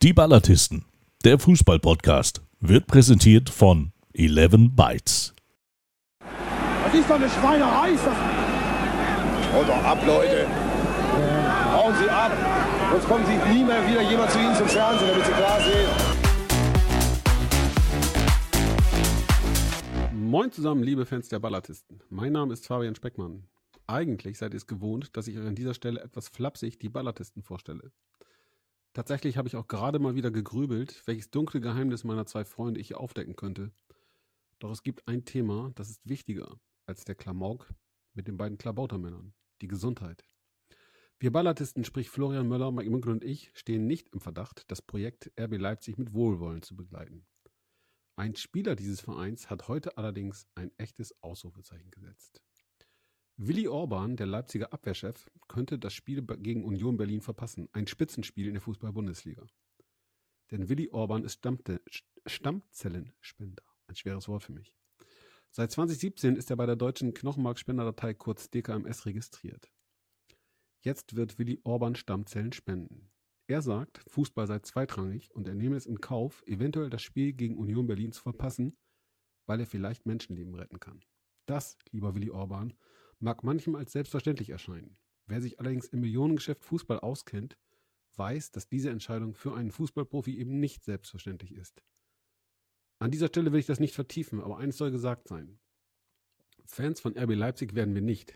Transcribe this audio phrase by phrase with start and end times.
[0.00, 0.84] Die Ballatisten,
[1.24, 5.34] der Fußball-Podcast, wird präsentiert von 11 Bytes.
[6.20, 8.16] Das ist doch eine Schweinerei, ist das.
[9.52, 10.46] Haut doch ab, Leute.
[11.72, 12.30] Hauen Sie ab.
[12.92, 15.90] Sonst kommen Sie nie mehr wieder jemand zu Ihnen zum Fernsehen, damit Sie klar sehen.
[20.12, 21.98] Moin zusammen, liebe Fans der Ballatisten.
[22.08, 23.48] Mein Name ist Fabian Speckmann.
[23.88, 27.42] Eigentlich seid ihr es gewohnt, dass ich euch an dieser Stelle etwas flapsig die Ballatisten
[27.42, 27.90] vorstelle.
[28.98, 32.96] Tatsächlich habe ich auch gerade mal wieder gegrübelt, welches dunkle Geheimnis meiner zwei Freunde ich
[32.96, 33.70] aufdecken könnte.
[34.58, 37.72] Doch es gibt ein Thema, das ist wichtiger als der Klamauk
[38.14, 40.24] mit den beiden Klabautermännern, die Gesundheit.
[41.20, 45.30] Wir Ballatisten, sprich Florian Möller, Mike Münkel und ich, stehen nicht im Verdacht, das Projekt
[45.38, 47.24] RB Leipzig mit Wohlwollen zu begleiten.
[48.16, 52.42] Ein Spieler dieses Vereins hat heute allerdings ein echtes Ausrufezeichen gesetzt.
[53.40, 57.68] Willi Orban, der Leipziger Abwehrchef, könnte das Spiel gegen Union Berlin verpassen.
[57.72, 59.46] Ein Spitzenspiel in der Fußball-Bundesliga.
[60.50, 61.80] Denn Willi Orban ist Stammte
[62.26, 63.62] Stammzellenspender.
[63.86, 64.74] Ein schweres Wort für mich.
[65.52, 69.70] Seit 2017 ist er bei der deutschen Knochenmarkspenderdatei kurz DKMS registriert.
[70.80, 73.08] Jetzt wird Willi Orban Stammzellen spenden.
[73.46, 77.56] Er sagt, Fußball sei zweitrangig und er nehme es in Kauf, eventuell das Spiel gegen
[77.56, 78.76] Union Berlin zu verpassen,
[79.46, 81.04] weil er vielleicht Menschenleben retten kann.
[81.46, 82.74] Das, lieber Willi Orban,
[83.20, 84.96] mag manchem als selbstverständlich erscheinen.
[85.26, 87.56] Wer sich allerdings im Millionengeschäft Fußball auskennt,
[88.16, 91.82] weiß, dass diese Entscheidung für einen Fußballprofi eben nicht selbstverständlich ist.
[92.98, 95.58] An dieser Stelle will ich das nicht vertiefen, aber eines soll gesagt sein.
[96.64, 98.34] Fans von RB Leipzig werden wir nicht.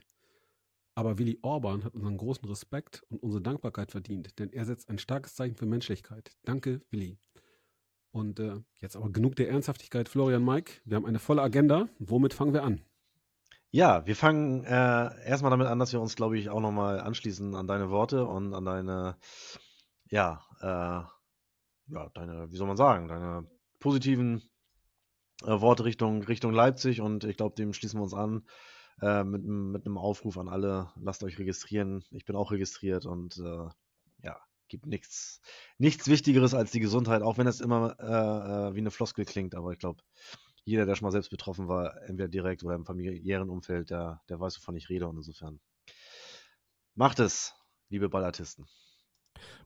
[0.95, 4.99] Aber Willi Orban hat unseren großen Respekt und unsere Dankbarkeit verdient, denn er setzt ein
[4.99, 6.37] starkes Zeichen für Menschlichkeit.
[6.45, 7.19] Danke, Willi.
[8.11, 10.83] Und äh, jetzt aber genug der Ernsthaftigkeit, Florian Mike.
[10.85, 11.89] Wir haben eine volle Agenda.
[11.99, 12.83] Womit fangen wir an?
[13.75, 17.55] Ja, wir fangen äh, erstmal damit an, dass wir uns, glaube ich, auch nochmal anschließen
[17.55, 19.17] an deine Worte und an deine,
[20.11, 23.47] ja, äh, ja, deine, wie soll man sagen, deine
[23.81, 24.43] positiven
[25.43, 27.01] äh, Worte Richtung, Richtung Leipzig.
[27.01, 28.47] Und ich glaube, dem schließen wir uns an
[29.01, 32.05] äh, mit, mit einem Aufruf an alle, lasst euch registrieren.
[32.11, 33.69] Ich bin auch registriert und äh,
[34.23, 34.39] ja,
[34.69, 35.41] gibt nichts,
[35.79, 39.55] nichts Wichtigeres als die Gesundheit, auch wenn es immer äh, äh, wie eine Floskel klingt,
[39.55, 40.03] aber ich glaube,
[40.65, 44.41] jeder, der schon mal selbst betroffen war, entweder direkt oder im familiären Umfeld, der, der
[44.41, 45.61] weiß, wovon ich rede und insofern
[46.95, 47.55] macht es,
[47.89, 48.67] liebe Ballartisten.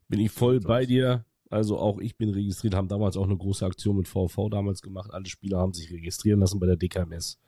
[0.08, 1.24] Bin ich voll bei dir.
[1.48, 5.12] Also auch ich bin registriert, haben damals auch eine große Aktion mit VV damals gemacht.
[5.12, 7.38] Alle Spieler haben sich registrieren lassen bei der DKMS.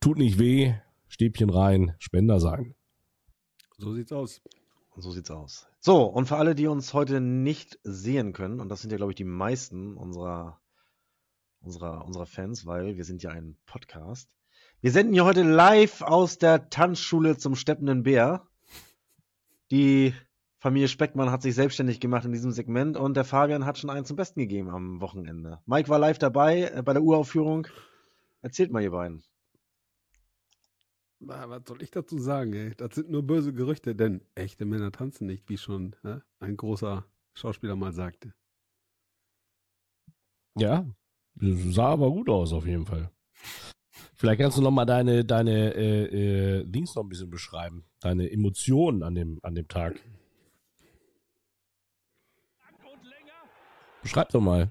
[0.00, 0.74] Tut nicht weh,
[1.06, 2.74] Stäbchen rein, Spender sein.
[3.78, 4.42] So sieht's aus.
[4.96, 5.66] So sieht's aus.
[5.80, 9.12] So, und für alle, die uns heute nicht sehen können, und das sind ja, glaube
[9.12, 10.60] ich, die meisten unserer
[11.64, 14.30] unserer, unserer Fans, weil wir sind ja ein Podcast.
[14.80, 18.46] Wir senden hier heute live aus der Tanzschule zum Steppenden Bär.
[19.70, 20.14] Die
[20.58, 24.04] Familie Speckmann hat sich selbstständig gemacht in diesem Segment und der Fabian hat schon einen
[24.04, 25.60] zum Besten gegeben am Wochenende.
[25.66, 27.66] Mike war live dabei äh, bei der Uraufführung.
[28.42, 29.22] Erzählt mal, ihr beiden.
[31.20, 32.74] Na, was soll ich dazu sagen, ey?
[32.76, 37.06] Das sind nur böse Gerüchte, denn echte Männer tanzen nicht, wie schon äh, ein großer
[37.32, 38.34] Schauspieler mal sagte.
[40.56, 40.86] Ja,
[41.36, 43.10] Sah aber gut aus auf jeden Fall.
[44.14, 47.84] Vielleicht kannst du noch mal deine, deine äh, äh, Dings noch ein bisschen beschreiben.
[48.00, 50.00] Deine Emotionen an dem, an dem Tag.
[54.02, 54.70] Beschreib doch mal,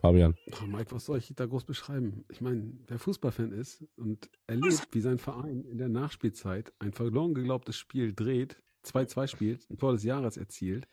[0.00, 0.34] Fabian.
[0.52, 2.24] Ach, Mike, was soll ich da groß beschreiben?
[2.28, 7.34] Ich meine, wer Fußballfan ist und erlebt, wie sein Verein in der Nachspielzeit ein verloren
[7.34, 10.88] geglaubtes Spiel dreht, 2-2 spielt, ein Tor des Jahres erzielt,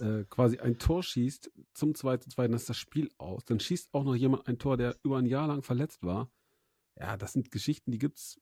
[0.00, 3.44] äh, quasi ein Tor schießt zum 2-2, dann ist das Spiel aus.
[3.44, 6.30] Dann schießt auch noch jemand ein Tor, der über ein Jahr lang verletzt war.
[6.96, 8.40] Ja, das sind Geschichten, die gibt es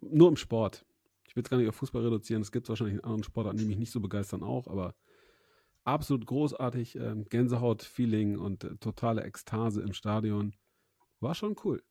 [0.00, 0.86] nur im Sport.
[1.26, 2.42] Ich will es gar nicht auf Fußball reduzieren.
[2.42, 4.94] Es gibt wahrscheinlich in anderen Sportarten, die mich nicht so begeistern auch, aber
[5.84, 6.96] absolut großartig.
[6.96, 10.54] Ähm, Gänsehaut-Feeling und äh, totale Ekstase im Stadion.
[11.20, 11.82] War schon cool.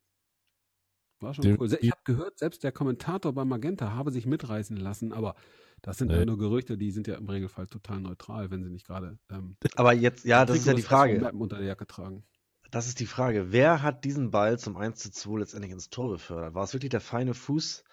[1.20, 1.78] War schon cool.
[1.82, 5.36] Ich habe gehört, selbst der Kommentator bei Magenta habe sich mitreißen lassen, aber
[5.82, 8.88] das sind ja nur Gerüchte, die sind ja im Regelfall total neutral, wenn sie nicht
[8.88, 9.18] gerade.
[9.30, 11.32] Ähm, Aber jetzt, ja, das ist ja die Frage.
[11.34, 12.24] Unter der Jacke tragen.
[12.72, 13.52] Das ist die Frage.
[13.52, 16.54] Wer hat diesen Ball zum 1 zu 2 letztendlich ins Tor befördert?
[16.54, 17.84] War es wirklich der feine Fuß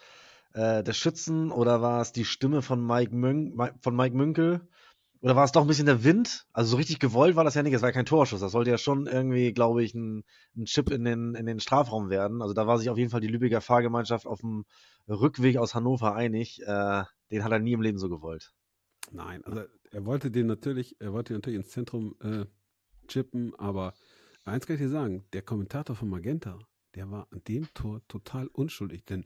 [0.55, 4.67] äh, des Schützen oder war es die Stimme von Mike, Mün von Mike Münkel?
[5.25, 6.44] Oder war es doch ein bisschen der Wind?
[6.53, 7.73] Also so richtig gewollt war das ja nicht.
[7.73, 8.41] Es war ja kein Torschuss.
[8.41, 10.23] Das sollte ja schon irgendwie, glaube ich, ein,
[10.55, 12.43] ein Chip in den, in den Strafraum werden.
[12.43, 14.67] Also da war sich auf jeden Fall die Lübecker Fahrgemeinschaft auf dem
[15.09, 16.61] Rückweg aus Hannover einig.
[16.67, 18.53] Äh, den hat er nie im Leben so gewollt.
[19.12, 19.62] Nein, also
[19.93, 22.44] er wollte den natürlich, er wollte natürlich ins Zentrum äh,
[23.09, 23.94] chippen, aber
[24.44, 26.59] eins kann ich dir sagen, der Kommentator von Magenta,
[26.97, 29.25] der war an dem Tor total unschuldig, denn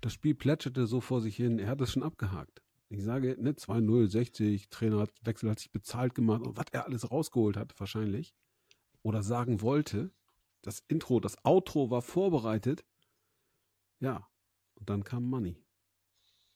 [0.00, 2.62] das Spiel plätscherte so vor sich hin, er hat es schon abgehakt.
[2.90, 6.86] Ich sage, ne, 2-0, 60, Trainer hat Wechsel hat sich bezahlt gemacht und was er
[6.86, 8.34] alles rausgeholt hat, wahrscheinlich.
[9.02, 10.10] Oder sagen wollte.
[10.62, 12.84] Das Intro, das Outro war vorbereitet.
[14.00, 14.26] Ja.
[14.74, 15.62] Und dann kam Money.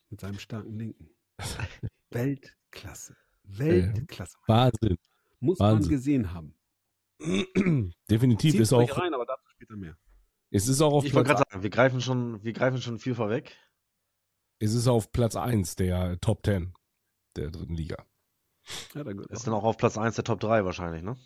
[0.08, 1.11] Mit seinem starken Linken.
[2.11, 3.17] Weltklasse.
[3.44, 4.38] Weltklasse.
[4.46, 4.99] Wahnsinn.
[5.40, 5.81] Muss Wahnsinn.
[5.81, 6.55] man gesehen haben.
[8.11, 9.96] Definitiv Zieht's ist euch auch, rein, aber dazu später mehr.
[10.50, 13.14] es ist auch auf Ich wollte gerade sagen, wir greifen, schon, wir greifen schon viel
[13.14, 13.56] vorweg.
[14.62, 16.73] Es ist auf Platz 1 der Top 10
[17.37, 18.05] der dritten Liga.
[18.94, 19.26] Ja, dann gut.
[19.31, 21.17] Ist dann auch auf Platz 1 der Top 3 wahrscheinlich, ne?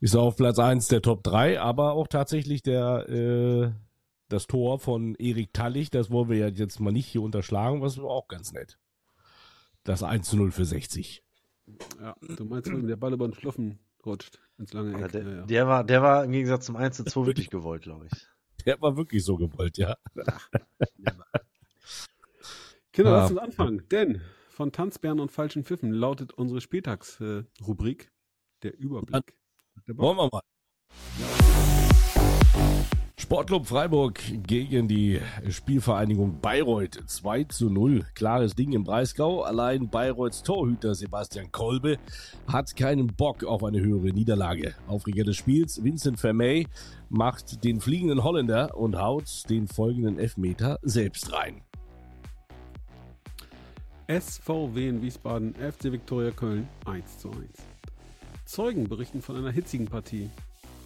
[0.00, 3.72] Ist auf Platz 1 der Top 3, aber auch tatsächlich der, äh,
[4.28, 7.98] das Tor von Erik Tallich, das wollen wir ja jetzt mal nicht hier unterschlagen, was
[7.98, 8.78] war auch ganz nett.
[9.84, 11.22] Das 1 zu 0 für 60.
[12.00, 15.12] Ja, du meinst, wenn der Ball über den Schluffen rutscht ins lange Ja, Eck.
[15.12, 15.46] der, Ja, ja.
[15.46, 18.26] Der, war, der war im Gegensatz zum 1 zu 2 wirklich gewollt, glaube ich.
[18.64, 19.96] Der war wirklich so gewollt, ja.
[22.96, 23.16] Kinder, Ja.
[23.18, 23.82] lass uns anfangen.
[23.90, 28.10] Denn von Tanzbären und falschen Pfiffen lautet unsere Spieltagsrubrik
[28.62, 29.34] der Überblick.
[29.86, 29.98] Der.
[29.98, 30.40] Wollen wir mal.
[33.18, 35.20] Sportclub Freiburg gegen die
[35.50, 38.06] Spielvereinigung Bayreuth 2 zu 0.
[38.14, 39.42] Klares Ding im Breisgau.
[39.42, 41.98] Allein Bayreuths Torhüter Sebastian Kolbe
[42.46, 44.74] hat keinen Bock auf eine höhere Niederlage.
[44.86, 46.66] Aufreger des Spiels, Vincent Vermey
[47.10, 51.62] macht den fliegenden Holländer und haut den folgenden Elfmeter selbst rein.
[54.08, 57.40] SVW in Wiesbaden, FC Viktoria Köln 1 zu 1.
[58.44, 60.30] Zeugen berichten von einer hitzigen Partie.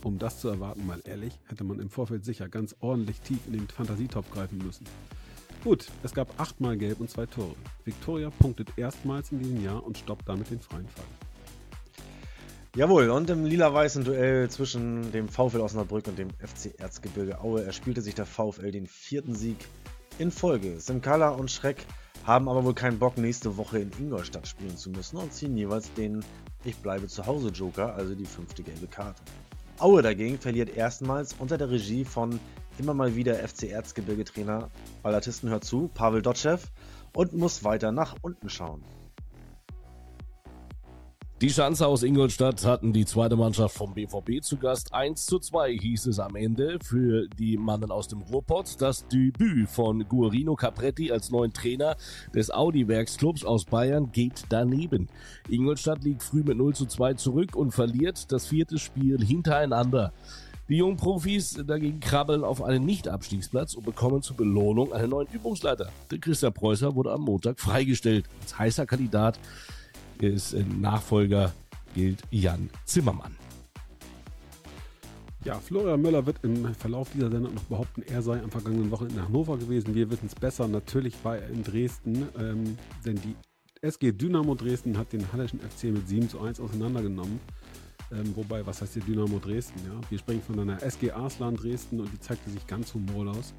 [0.02, 3.52] Um das zu erwarten, mal ehrlich, hätte man im Vorfeld sicher ganz ordentlich tief in
[3.52, 4.86] den Fantasietopf greifen müssen.
[5.62, 7.54] Gut, es gab achtmal Gelb und zwei Tore.
[7.84, 11.04] Viktoria punktet erstmals in diesem Jahr und stoppt damit den freien Fall.
[12.74, 18.00] Jawohl, und im lila-weißen Duell zwischen dem VfL Osnabrück und dem FC Erzgebirge Aue erspielte
[18.00, 19.58] sich der VfL den vierten Sieg
[20.18, 20.80] in Folge.
[20.80, 21.84] Simkala und Schreck
[22.24, 25.92] haben aber wohl keinen Bock, nächste Woche in Ingolstadt spielen zu müssen und ziehen jeweils
[25.94, 26.24] den
[26.64, 29.22] Ich bleibe zu Hause Joker, also die fünfte gelbe Karte.
[29.78, 32.38] Aue dagegen verliert erstmals unter der Regie von
[32.78, 34.68] immer mal wieder FC Erzgebirge Trainer
[35.02, 36.58] Ballatisten hört zu, Pavel Dotschew
[37.14, 38.82] und muss weiter nach unten schauen.
[41.40, 44.92] Die Schanze aus Ingolstadt hatten die zweite Mannschaft vom BVB zu Gast.
[44.92, 48.78] 1 zu 2 hieß es am Ende für die Mannen aus dem Ruhrpott.
[48.78, 51.96] Das Debüt von Guarino Capretti als neuen Trainer
[52.34, 55.08] des Audi-Werksclubs aus Bayern geht daneben.
[55.48, 60.12] Ingolstadt liegt früh mit 0 zu 2 zurück und verliert das vierte Spiel hintereinander.
[60.68, 65.88] Die jungen Profis dagegen krabbeln auf einen Nicht-Abstiegsplatz und bekommen zur Belohnung einen neuen Übungsleiter.
[66.10, 68.26] Der Christian Preußer wurde am Montag freigestellt.
[68.42, 69.40] Als heißer Kandidat
[70.28, 71.52] ist Nachfolger
[71.94, 73.36] gilt Jan Zimmermann.
[75.44, 79.20] Ja, Florian Möller wird im Verlauf dieser Sendung noch behaupten, er sei am vergangenen Wochenende
[79.20, 79.94] in Hannover gewesen.
[79.94, 80.68] Wir wissen es besser.
[80.68, 82.76] Natürlich war er in Dresden, ähm,
[83.06, 83.34] denn die
[83.80, 87.40] SG Dynamo Dresden hat den Hallischen FC mit 7 zu 1 auseinandergenommen.
[88.12, 89.80] Ähm, wobei, was heißt hier Dynamo Dresden?
[89.86, 89.98] Ja?
[90.10, 93.54] Wir sprechen von einer SG Arslan Dresden und die zeigte sich ganz humorlos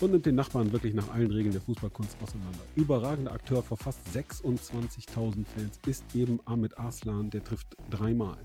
[0.00, 2.60] und nimmt den Nachbarn wirklich nach allen Regeln der Fußballkunst auseinander.
[2.74, 8.38] Überragender Akteur vor fast 26.000 Fans ist eben Ahmed Arslan, der trifft dreimal.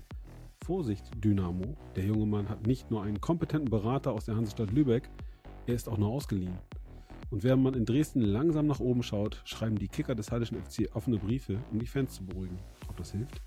[0.64, 5.08] Vorsicht, Dynamo, der junge Mann hat nicht nur einen kompetenten Berater aus der Hansestadt Lübeck,
[5.66, 6.58] er ist auch nur ausgeliehen.
[7.30, 10.88] Und während man in Dresden langsam nach oben schaut, schreiben die Kicker des Hallischen FC
[10.94, 12.58] offene Briefe, um die Fans zu beruhigen.
[12.88, 13.40] Ob das hilft?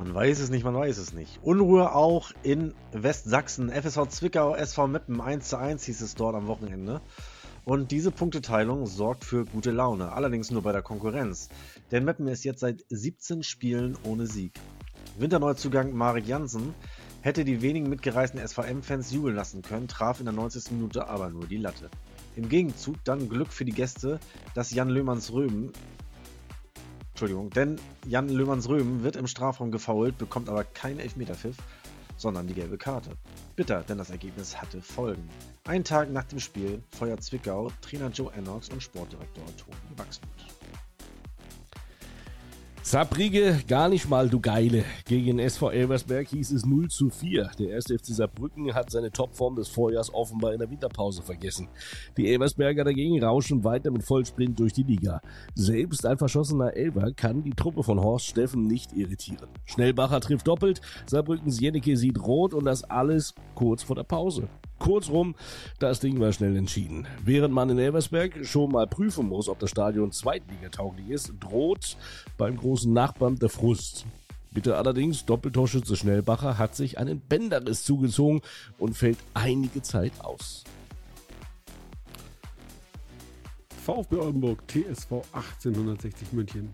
[0.00, 1.40] Man weiß es nicht, man weiß es nicht.
[1.42, 3.68] Unruhe auch in Westsachsen.
[3.68, 7.02] FSV Zwickau, SV Meppen 1 zu 1 hieß es dort am Wochenende.
[7.66, 11.50] Und diese Punkteteilung sorgt für gute Laune, allerdings nur bei der Konkurrenz.
[11.90, 14.54] Denn Meppen ist jetzt seit 17 Spielen ohne Sieg.
[15.18, 16.72] Winterneuzugang Marek Jansen
[17.20, 20.70] hätte die wenigen mitgereisten SVM-Fans jubeln lassen können, traf in der 90.
[20.70, 21.90] Minute aber nur die Latte.
[22.36, 24.18] Im Gegenzug dann Glück für die Gäste,
[24.54, 25.74] dass Jan Löhmanns Röben
[27.20, 31.58] Entschuldigung, denn Jan Löhmanns-Röhm wird im Strafraum gefoult, bekommt aber keinen Elfmeterpfiff,
[32.16, 33.10] sondern die gelbe Karte.
[33.56, 35.28] Bitter, denn das Ergebnis hatte Folgen.
[35.64, 40.59] Einen Tag nach dem Spiel feuert Zwickau Trainer Joe Ennox und Sportdirektor Toni Wachsmuth.
[42.82, 44.84] Saarbrücke, gar nicht mal, du Geile.
[45.04, 47.50] Gegen SV Elversberg hieß es 0 zu 4.
[47.58, 51.68] Der erste FC Saarbrücken hat seine Topform des Vorjahrs offenbar in der Winterpause vergessen.
[52.16, 55.20] Die Elversberger dagegen rauschen weiter mit Vollsprint durch die Liga.
[55.54, 59.48] Selbst ein verschossener Elver kann die Truppe von Horst Steffen nicht irritieren.
[59.66, 64.48] Schnellbacher trifft doppelt, Saarbrückens Jennecke sieht rot und das alles kurz vor der Pause.
[64.78, 65.34] Kurzrum,
[65.78, 67.06] das Ding war schnell entschieden.
[67.22, 71.98] Während man in Elversberg schon mal prüfen muss, ob das Stadion zweitligatauglich ist, droht
[72.38, 74.06] beim großen Nachbarn der Frust.
[74.52, 78.40] Bitte allerdings, Doppeltorschütze Schnellbacher hat sich einen Bänderriss zugezogen
[78.78, 80.64] und fällt einige Zeit aus.
[83.84, 86.70] VfB Oldenburg, TSV 1860 München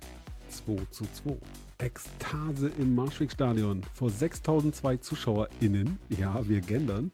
[0.48, 1.36] 2 zu 2.
[1.78, 7.10] Ekstase im Marschwegstadion vor 6002 ZuschauerInnen, ja, wir gendern,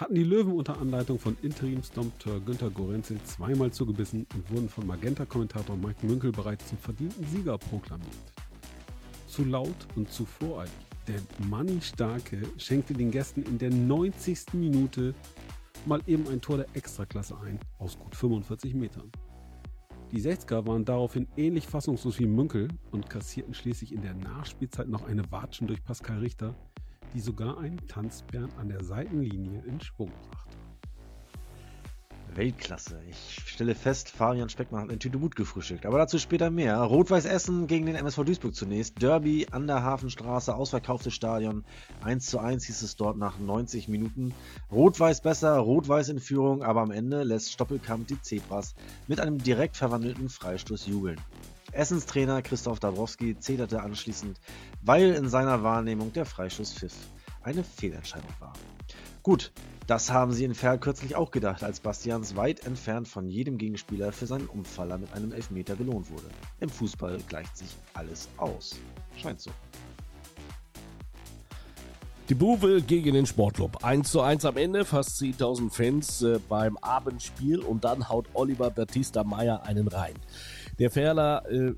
[0.00, 5.76] hatten die Löwen unter Anleitung von Interim-Stompteur Günter Gorenzel zweimal zugebissen und wurden von Magenta-Kommentator
[5.76, 8.08] Mike Münkel bereits zum verdienten Sieger proklamiert.
[9.26, 10.72] Zu laut und zu voreilig.
[11.06, 14.54] Der Manni Starke schenkte den Gästen in der 90.
[14.54, 15.14] Minute
[15.84, 19.12] mal eben ein Tor der Extraklasse ein, aus gut 45 Metern.
[20.12, 25.06] Die 60er waren daraufhin ähnlich fassungslos wie Münkel und kassierten schließlich in der Nachspielzeit noch
[25.06, 26.54] eine Watschen durch Pascal Richter,
[27.14, 30.56] die sogar einen Tanzbären an der Seitenlinie in Schwung brachte.
[32.36, 33.00] Weltklasse.
[33.08, 35.86] Ich stelle fest, Fabian Speckmann hat eine Tüte Mut gefrühstückt.
[35.86, 36.76] Aber dazu später mehr.
[36.76, 39.00] Rot-Weiß Essen gegen den MSV Duisburg zunächst.
[39.02, 41.64] Derby an der Hafenstraße, ausverkauftes Stadion.
[42.02, 44.32] 1 zu 1 hieß es dort nach 90 Minuten.
[44.70, 48.74] Rot-Weiß besser, Rot-Weiß in Führung, aber am Ende lässt Stoppelkamp die Zebras
[49.08, 51.20] mit einem direkt verwandelten Freistoß jubeln.
[51.72, 54.40] Essens Trainer Christoph Dabrowski zeterte anschließend,
[54.82, 56.94] weil in seiner Wahrnehmung der Freistoß pfiff
[57.42, 58.52] eine Fehlentscheidung war.
[59.22, 59.52] Gut,
[59.86, 64.12] das haben sie in Ferl kürzlich auch gedacht, als Bastians weit entfernt von jedem Gegenspieler
[64.12, 66.28] für seinen Umfaller mit einem Elfmeter belohnt wurde.
[66.60, 68.76] Im Fußball gleicht sich alles aus.
[69.16, 69.50] Scheint so.
[72.30, 73.84] Die Buwe gegen den Sportclub.
[73.84, 78.70] 1 zu 1 am Ende, fast 10.000 Fans äh, beim Abendspiel und dann haut Oliver
[78.70, 80.14] Batista Meyer einen rein.
[80.80, 81.74] Der Ferler, äh,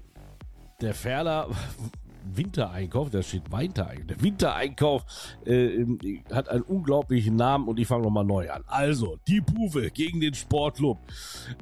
[0.81, 1.49] der Ferler
[2.25, 4.07] Wintereinkauf, da steht Wintereinkauf.
[4.07, 5.05] Der Wintereinkauf
[5.47, 5.87] äh,
[6.33, 8.65] hat einen unglaublichen Namen und ich fange nochmal neu an.
[8.67, 10.99] Also, die Buwe gegen den Sportclub.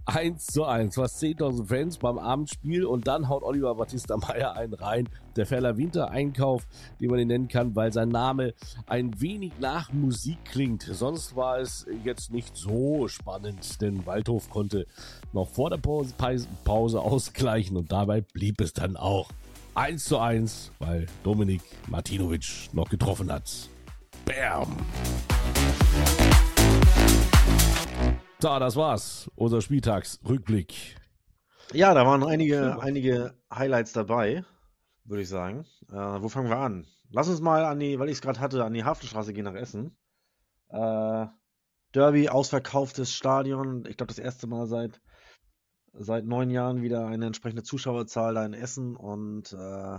[0.06, 4.74] 1 zu 1, fast 10.000 Fans beim Abendspiel und dann haut Oliver Battista Meyer einen
[4.74, 5.08] rein.
[5.36, 6.66] Der Ferler Wintereinkauf,
[7.00, 8.54] den man ihn nennen kann, weil sein Name
[8.86, 10.82] ein wenig nach Musik klingt.
[10.82, 14.86] Sonst war es jetzt nicht so spannend, denn Waldhof konnte
[15.32, 16.14] noch vor der Pause,
[16.64, 19.30] Pause ausgleichen und dabei blieb es dann auch.
[19.74, 23.68] 1 zu 1, weil Dominik Martinovic noch getroffen hat.
[24.24, 24.76] Bam!
[28.40, 29.30] So, das war's.
[29.36, 30.96] Unser Spieltagsrückblick.
[31.72, 34.44] Ja, da waren einige, einige Highlights dabei,
[35.04, 35.66] würde ich sagen.
[35.90, 36.86] Äh, wo fangen wir an?
[37.10, 39.54] Lass uns mal an die, weil ich es gerade hatte, an die Hafenstraße gehen nach
[39.54, 39.96] Essen.
[40.68, 41.26] Äh,
[41.94, 43.84] Derby, ausverkauftes Stadion.
[43.88, 45.00] Ich glaube, das erste Mal seit
[45.92, 49.98] seit neun Jahren wieder eine entsprechende Zuschauerzahl da in Essen und äh,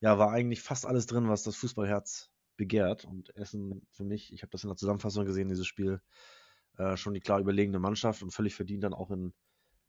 [0.00, 3.04] ja, war eigentlich fast alles drin, was das Fußballherz begehrt.
[3.04, 6.00] Und Essen für mich, ich habe das in der Zusammenfassung gesehen, dieses Spiel,
[6.76, 9.32] äh, schon die klar überlegene Mannschaft und völlig verdient dann auch in,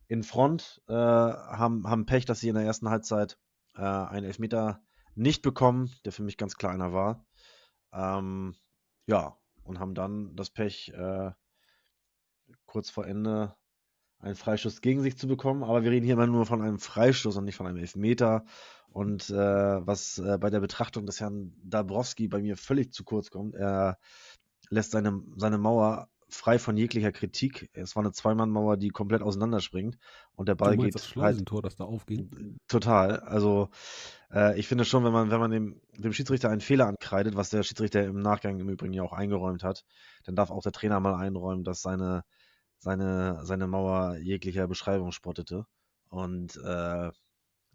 [0.08, 0.82] in Front.
[0.88, 3.38] Äh, haben, haben Pech, dass sie in der ersten Halbzeit
[3.76, 4.82] äh, einen Elfmeter
[5.16, 7.26] nicht bekommen, der für mich ganz klar einer war.
[7.94, 8.56] Ähm,
[9.08, 11.32] ja, und haben dann das Pech, äh,
[12.66, 13.56] kurz vor Ende
[14.20, 15.64] einen Freistoß gegen sich zu bekommen.
[15.64, 18.46] Aber wir reden hier immer nur von einem Freistoß und nicht von einem Elfmeter.
[18.90, 23.30] Und äh, was äh, bei der Betrachtung des Herrn Dabrowski bei mir völlig zu kurz
[23.30, 23.98] kommt, er
[24.70, 27.70] lässt seine, seine Mauer frei von jeglicher Kritik.
[27.74, 29.98] Es war eine Zweimannmauer, die komplett auseinanderspringt
[30.36, 32.58] und der Ball geht das Schleusentor, halt, das da aufging.
[32.68, 33.20] Total.
[33.20, 33.70] Also
[34.32, 37.50] äh, ich finde schon, wenn man wenn man dem, dem Schiedsrichter einen Fehler ankreidet, was
[37.50, 39.86] der Schiedsrichter im Nachgang im Übrigen ja auch eingeräumt hat,
[40.24, 42.24] dann darf auch der Trainer mal einräumen, dass seine
[42.86, 45.66] seine, seine Mauer jeglicher Beschreibung spottete.
[46.08, 47.12] Und äh,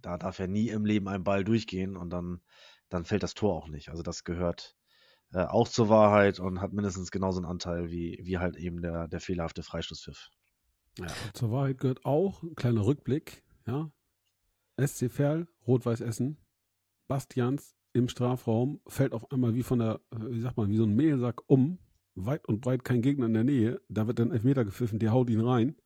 [0.00, 2.40] da darf ja nie im Leben ein Ball durchgehen und dann,
[2.88, 3.88] dann fällt das Tor auch nicht.
[3.88, 4.76] Also das gehört
[5.32, 9.08] äh, auch zur Wahrheit und hat mindestens genauso einen Anteil wie, wie halt eben der,
[9.08, 10.30] der fehlerhafte Freistoßpfiff.
[10.98, 13.90] Ja, zur Wahrheit gehört auch ein kleiner Rückblick, ja.
[14.80, 16.38] SC Verl, Rot-Weiß Essen,
[17.08, 20.94] Bastians im Strafraum, fällt auf einmal wie von der, wie sagt man, wie so ein
[20.94, 21.80] Mehlsack um,
[22.26, 23.80] weit und breit kein Gegner in der Nähe.
[23.88, 25.76] Da wird dann Elfmeter gepfiffen, der haut ihn rein.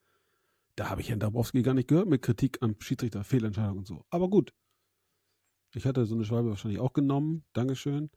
[0.76, 4.04] Da habe ich Herrn Dabrowski gar nicht gehört mit Kritik am Schiedsrichter, Fehlentscheidung und so.
[4.10, 4.52] Aber gut.
[5.74, 7.44] Ich hatte so eine Schwalbe wahrscheinlich auch genommen.
[7.52, 8.10] Dankeschön.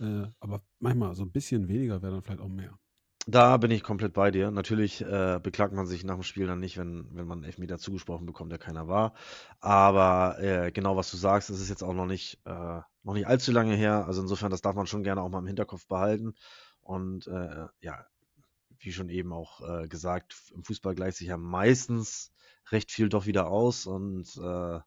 [0.00, 2.78] Äh, aber manchmal so ein bisschen weniger wäre dann vielleicht auch mehr.
[3.26, 4.50] Da bin ich komplett bei dir.
[4.50, 7.78] Natürlich äh, beklagt man sich nach dem Spiel dann nicht, wenn, wenn man einen Elfmeter
[7.78, 9.12] zugesprochen bekommt, der keiner war.
[9.60, 13.26] Aber äh, genau was du sagst, es ist jetzt auch noch nicht, äh, noch nicht
[13.26, 14.06] allzu lange her.
[14.06, 16.34] Also insofern, das darf man schon gerne auch mal im Hinterkopf behalten.
[16.90, 18.04] Und äh, ja,
[18.80, 22.32] wie schon eben auch äh, gesagt, im Fußball gleicht sich ja meistens
[22.72, 23.86] recht viel doch wieder aus.
[23.86, 24.80] Und äh,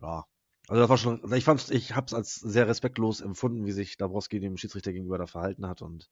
[0.00, 0.24] ja,
[0.66, 3.96] also das war schon, ich fand, ich habe es als sehr respektlos empfunden, wie sich
[3.96, 5.82] Dabrowski dem Schiedsrichter gegenüber da verhalten hat.
[5.82, 6.10] Und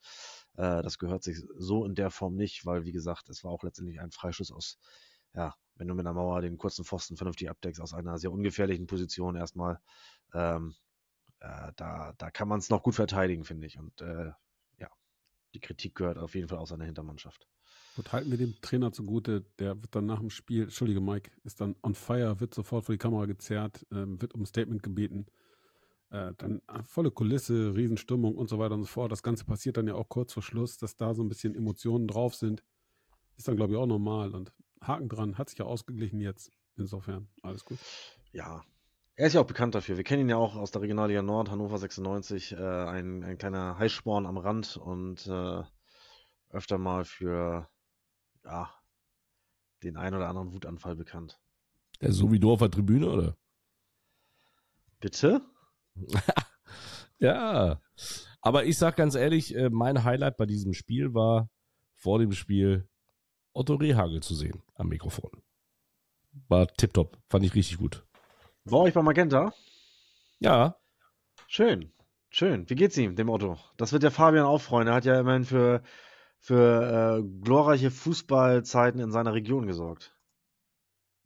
[0.56, 3.64] äh, das gehört sich so in der Form nicht, weil wie gesagt, es war auch
[3.64, 4.78] letztendlich ein Freischuss aus,
[5.34, 8.86] ja, wenn du mit einer Mauer den kurzen Pfosten vernünftig abdeckst, aus einer sehr ungefährlichen
[8.86, 9.80] Position erstmal.
[10.32, 10.76] Ähm,
[11.40, 13.78] äh, da, da kann man es noch gut verteidigen, finde ich.
[13.80, 14.30] Und äh,
[15.54, 17.46] die Kritik gehört auf jeden Fall aus seiner Hintermannschaft.
[17.96, 21.60] Gut, halten wir dem Trainer zugute, der wird dann nach dem Spiel, Entschuldige Mike, ist
[21.60, 25.26] dann on fire, wird sofort vor die Kamera gezerrt, ähm, wird um ein Statement gebeten.
[26.10, 29.12] Äh, dann äh, volle Kulisse, Riesenstimmung und so weiter und so fort.
[29.12, 32.06] Das Ganze passiert dann ja auch kurz vor Schluss, dass da so ein bisschen Emotionen
[32.06, 32.62] drauf sind.
[33.36, 34.34] Ist dann, glaube ich, auch normal.
[34.34, 36.52] Und Haken dran, hat sich ja ausgeglichen jetzt.
[36.76, 37.78] Insofern, alles gut.
[38.32, 38.64] Ja.
[39.18, 39.96] Er ist ja auch bekannt dafür.
[39.96, 42.52] Wir kennen ihn ja auch aus der Regionalliga Nord, Hannover 96.
[42.52, 45.64] Äh, ein, ein kleiner Heißsporn am Rand und äh,
[46.50, 47.68] öfter mal für
[48.44, 48.72] ja,
[49.82, 51.40] den ein oder anderen Wutanfall bekannt.
[52.00, 53.36] Der ist so wie du auf der Tribüne, oder?
[55.00, 55.42] Bitte?
[57.18, 57.82] ja.
[58.40, 61.50] Aber ich sag ganz ehrlich, äh, mein Highlight bei diesem Spiel war
[61.96, 62.88] vor dem Spiel
[63.52, 65.42] Otto Rehagel zu sehen am Mikrofon.
[66.46, 68.07] War tipptopp, fand ich richtig gut.
[68.70, 69.54] War euch bei Magenta?
[70.40, 70.76] Ja.
[71.46, 71.90] Schön,
[72.28, 72.68] schön.
[72.68, 73.58] Wie geht's ihm, dem Otto?
[73.78, 74.88] Das wird der Fabian auch freuen.
[74.88, 75.82] Er hat ja immerhin für,
[76.38, 80.14] für äh, glorreiche Fußballzeiten in seiner Region gesorgt.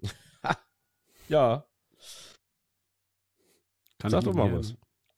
[1.28, 1.66] ja.
[3.98, 4.76] Kann Sag ich doch mich mal was.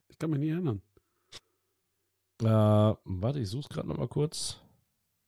[0.09, 0.81] Ich kann mich nicht erinnern.
[2.41, 2.47] Äh,
[3.05, 4.61] warte, ich such's gerade nochmal kurz.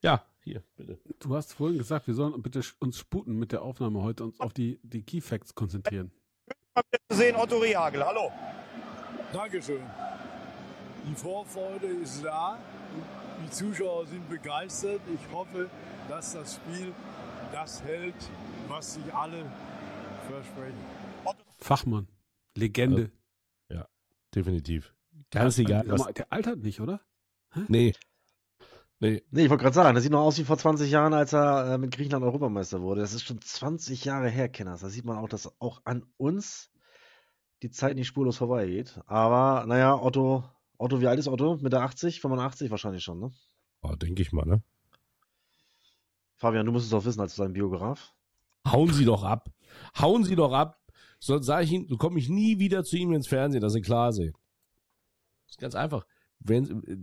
[0.01, 0.99] Ja, hier, bitte.
[1.19, 4.55] Du hast vorhin gesagt, wir sollen bitte uns sputen mit der Aufnahme heute uns auf
[4.55, 6.11] die, die Key Facts konzentrieren.
[7.11, 8.05] Zu sehen, Otto Rehagel.
[8.05, 8.31] Hallo.
[9.33, 9.83] Dankeschön.
[11.09, 12.59] Die Vorfreude ist da.
[13.45, 15.01] Die Zuschauer sind begeistert.
[15.13, 15.71] Ich hoffe,
[16.09, 16.93] dass das Spiel
[17.53, 18.15] das hält,
[18.69, 19.45] was sich alle
[20.29, 20.85] versprechen.
[21.59, 22.09] Fachmann,
[22.57, 23.11] Legende.
[24.37, 24.95] Definitiv.
[25.31, 25.87] Ganz egal.
[25.87, 27.01] Mal, der altert nicht, oder?
[27.69, 27.95] nee.
[28.99, 29.23] Nee.
[29.31, 31.75] Nee, ich wollte gerade sagen, das sieht noch aus wie vor 20 Jahren, als er
[31.75, 33.03] äh, mit Griechenland Europameister wurde.
[33.03, 34.81] Das ist schon 20 Jahre her, Kenners.
[34.81, 36.71] Da sieht man auch, dass auch an uns
[37.63, 39.01] die Zeit nicht spurlos vorbeigeht.
[39.07, 40.45] Aber naja, Otto,
[40.79, 41.59] Otto, wie alt ist Otto?
[41.59, 43.33] Mitte 80, 85 wahrscheinlich schon, ne?
[43.83, 44.63] Oh, denke ich mal, ne?
[46.37, 48.15] Fabian, du musst es doch wissen als sein Biograf.
[48.67, 49.51] Hauen Sie doch ab.
[49.99, 50.81] Hauen Sie doch ab.
[51.19, 53.81] Sonst sage ich Ihnen, so komme ich nie wieder zu ihm ins Fernsehen, dass Sie
[53.81, 54.35] klar sehen.
[55.45, 56.07] Das ist ganz einfach.
[56.41, 56.97] Wenn, äh,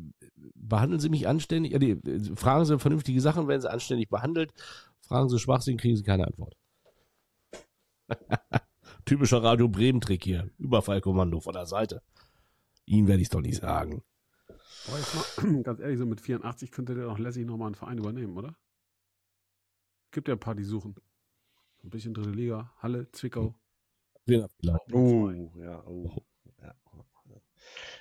[0.55, 4.53] behandeln Sie mich anständig, äh, nee, fragen Sie vernünftige Sachen, werden Sie anständig behandelt.
[5.01, 6.55] Fragen Sie Schwachsinn, kriegen Sie keine Antwort.
[9.05, 10.49] Typischer Radio Bremen-Trick hier.
[10.57, 12.01] Überfallkommando von der Seite.
[12.85, 14.03] Ihnen werde ich es doch nicht sagen.
[14.85, 17.97] Boah, jetzt mal, ganz ehrlich, so mit 84 könnte der doch lässig nochmal einen Verein
[17.97, 18.55] übernehmen, oder?
[20.11, 20.95] Gibt ja ein paar, die suchen.
[21.83, 23.55] Ein bisschen dritte Liga, Halle, Zwickau.
[24.25, 24.93] Vielleicht.
[24.93, 26.11] Oh, ja, oh.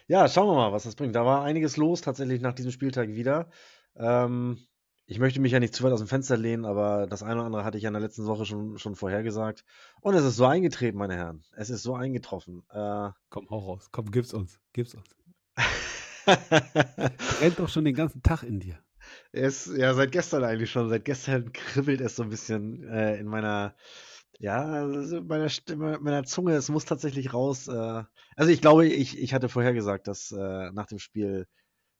[0.09, 0.29] Ja.
[0.29, 1.15] schauen wir mal, was das bringt.
[1.15, 3.49] Da war einiges los tatsächlich nach diesem Spieltag wieder.
[3.97, 4.59] Ähm,
[5.07, 7.45] ich möchte mich ja nicht zu weit aus dem Fenster lehnen, aber das eine oder
[7.45, 9.65] andere hatte ich ja in der letzten Woche schon, schon vorhergesagt.
[10.01, 11.43] Und es ist so eingetreten, meine Herren.
[11.57, 12.63] Es ist so eingetroffen.
[12.71, 13.89] Äh, Komm, hau raus.
[13.93, 14.59] Komm, gib's uns.
[14.73, 15.09] Gib's uns.
[17.41, 18.79] Rennt doch schon den ganzen Tag in dir.
[19.33, 20.89] Es, ja, seit gestern eigentlich schon.
[20.89, 23.75] Seit gestern kribbelt es so ein bisschen äh, in meiner,
[24.39, 26.55] ja, also in meiner, Stimme, meiner Zunge.
[26.55, 27.69] Es muss tatsächlich raus.
[27.69, 28.05] Äh,
[28.37, 31.47] also ich glaube, ich, ich hatte vorher gesagt, dass äh, nach dem Spiel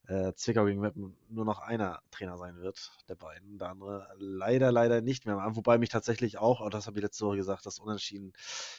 [0.09, 3.59] äh, Zwickau gegen Meppen nur noch einer Trainer sein wird, der beiden.
[3.59, 5.37] Der andere leider, leider nicht mehr.
[5.53, 8.33] Wobei mich tatsächlich auch, auch das habe ich letzte Woche gesagt, das Unentschieden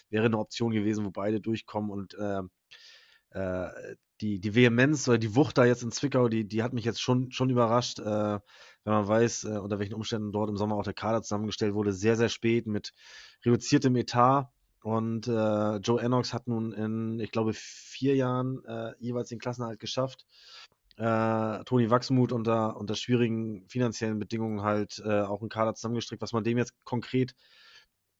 [0.09, 2.41] wäre eine Option gewesen, wo beide durchkommen und äh,
[3.31, 6.85] äh, die, die Vehemenz oder die Wucht da jetzt in Zwickau, die, die hat mich
[6.85, 8.39] jetzt schon, schon überrascht, äh,
[8.83, 11.93] wenn man weiß, äh, unter welchen Umständen dort im Sommer auch der Kader zusammengestellt wurde,
[11.93, 12.93] sehr, sehr spät mit
[13.45, 14.49] reduziertem Etat.
[14.81, 19.79] Und äh, Joe Ennox hat nun in, ich glaube, vier Jahren äh, jeweils den Klassenerhalt
[19.79, 20.25] geschafft.
[20.97, 26.21] Äh, Toni Wachsmuth unter, unter schwierigen finanziellen Bedingungen halt äh, auch einen Kader zusammengestrickt.
[26.21, 27.33] Was man dem jetzt konkret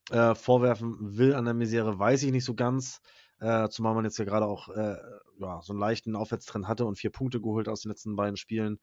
[0.10, 3.02] äh, vorwerfen will an der Misere, weiß ich nicht so ganz.
[3.40, 4.96] Äh, zumal man jetzt ja gerade auch äh,
[5.40, 8.80] ja, so einen leichten Aufwärtstrend hatte und vier Punkte geholt aus den letzten beiden Spielen.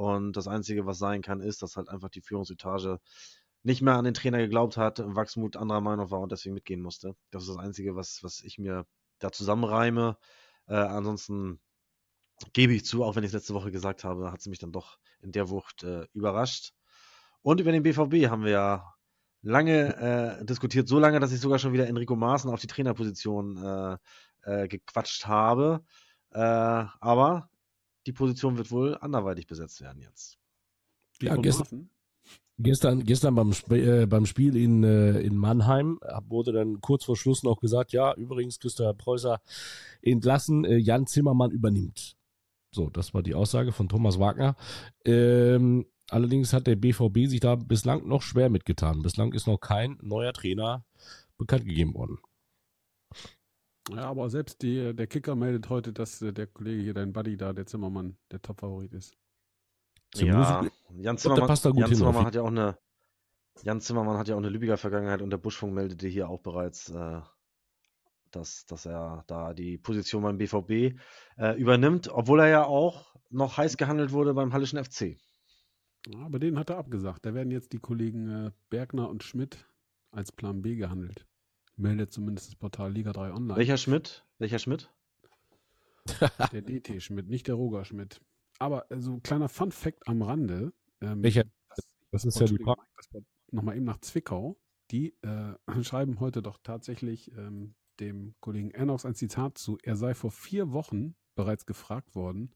[0.00, 3.00] Und das Einzige, was sein kann, ist, dass halt einfach die Führungsetage
[3.62, 7.16] nicht mehr an den Trainer geglaubt hat, Wachsmut anderer Meinung war und deswegen mitgehen musste.
[7.30, 8.86] Das ist das Einzige, was, was ich mir
[9.18, 10.16] da zusammenreime.
[10.68, 11.60] Äh, ansonsten
[12.54, 14.72] gebe ich zu, auch wenn ich es letzte Woche gesagt habe, hat sie mich dann
[14.72, 16.72] doch in der Wucht äh, überrascht.
[17.42, 18.94] Und über den BVB haben wir ja
[19.42, 23.58] lange äh, diskutiert, so lange, dass ich sogar schon wieder Enrico Maaßen auf die Trainerposition
[23.62, 23.98] äh,
[24.44, 25.84] äh, gequatscht habe.
[26.30, 27.49] Äh, aber
[28.10, 30.36] die Position wird wohl anderweitig besetzt werden jetzt.
[31.20, 31.90] Wie Ja, gestern-?
[32.62, 37.16] Gestern, gestern beim, Sp äh, beim Spiel in, äh, in Mannheim wurde dann kurz vor
[37.16, 39.40] Schluss noch gesagt, ja, übrigens Christopher Preußer
[40.02, 42.16] entlassen, äh, Jan Zimmermann übernimmt.
[42.70, 44.56] So, das war die Aussage von Thomas Wagner.
[45.06, 49.00] Ähm, allerdings hat der BVB sich da bislang noch schwer mitgetan.
[49.00, 50.84] Bislang ist noch kein neuer Trainer
[51.38, 52.18] bekannt gegeben worden.
[53.88, 57.36] Ja, aber selbst die, der Kicker meldet heute, dass äh, der Kollege hier, dein Buddy
[57.36, 59.16] da, der Zimmermann, der Top-Favorit ist.
[60.14, 60.66] Ja,
[60.96, 62.76] Jan Zimmermann, passt da gut Jan Zimmermann hat ja auch eine
[63.62, 66.88] Jan Zimmermann hat ja auch eine Lübecker Vergangenheit und der Buschfunk meldete hier auch bereits,
[66.90, 67.20] äh,
[68.30, 70.98] dass, dass er da die Position beim BVB
[71.36, 75.18] äh, übernimmt, obwohl er ja auch noch heiß gehandelt wurde beim Hallischen FC.
[76.06, 77.26] Ja, aber den hat er abgesagt.
[77.26, 79.66] Da werden jetzt die Kollegen äh, Bergner und Schmidt
[80.10, 81.26] als Plan B gehandelt.
[81.80, 83.56] Meldet zumindest das Portal Liga 3 Online.
[83.56, 84.26] Welcher Schmidt?
[84.38, 84.92] Welcher Schmidt?
[86.52, 88.20] Der DT Schmidt, nicht der Roger Schmidt.
[88.58, 90.72] Aber äh, so ein kleiner Fun Fact am Rande.
[91.00, 91.44] Ähm, Welcher?
[91.74, 92.82] Das, Das ist ja die Frage.
[93.50, 94.60] Nochmal eben nach Zwickau.
[94.90, 99.78] Die äh, schreiben heute doch tatsächlich ähm, dem Kollegen Ernox ein Zitat zu.
[99.82, 102.54] Er sei vor vier Wochen bereits gefragt worden,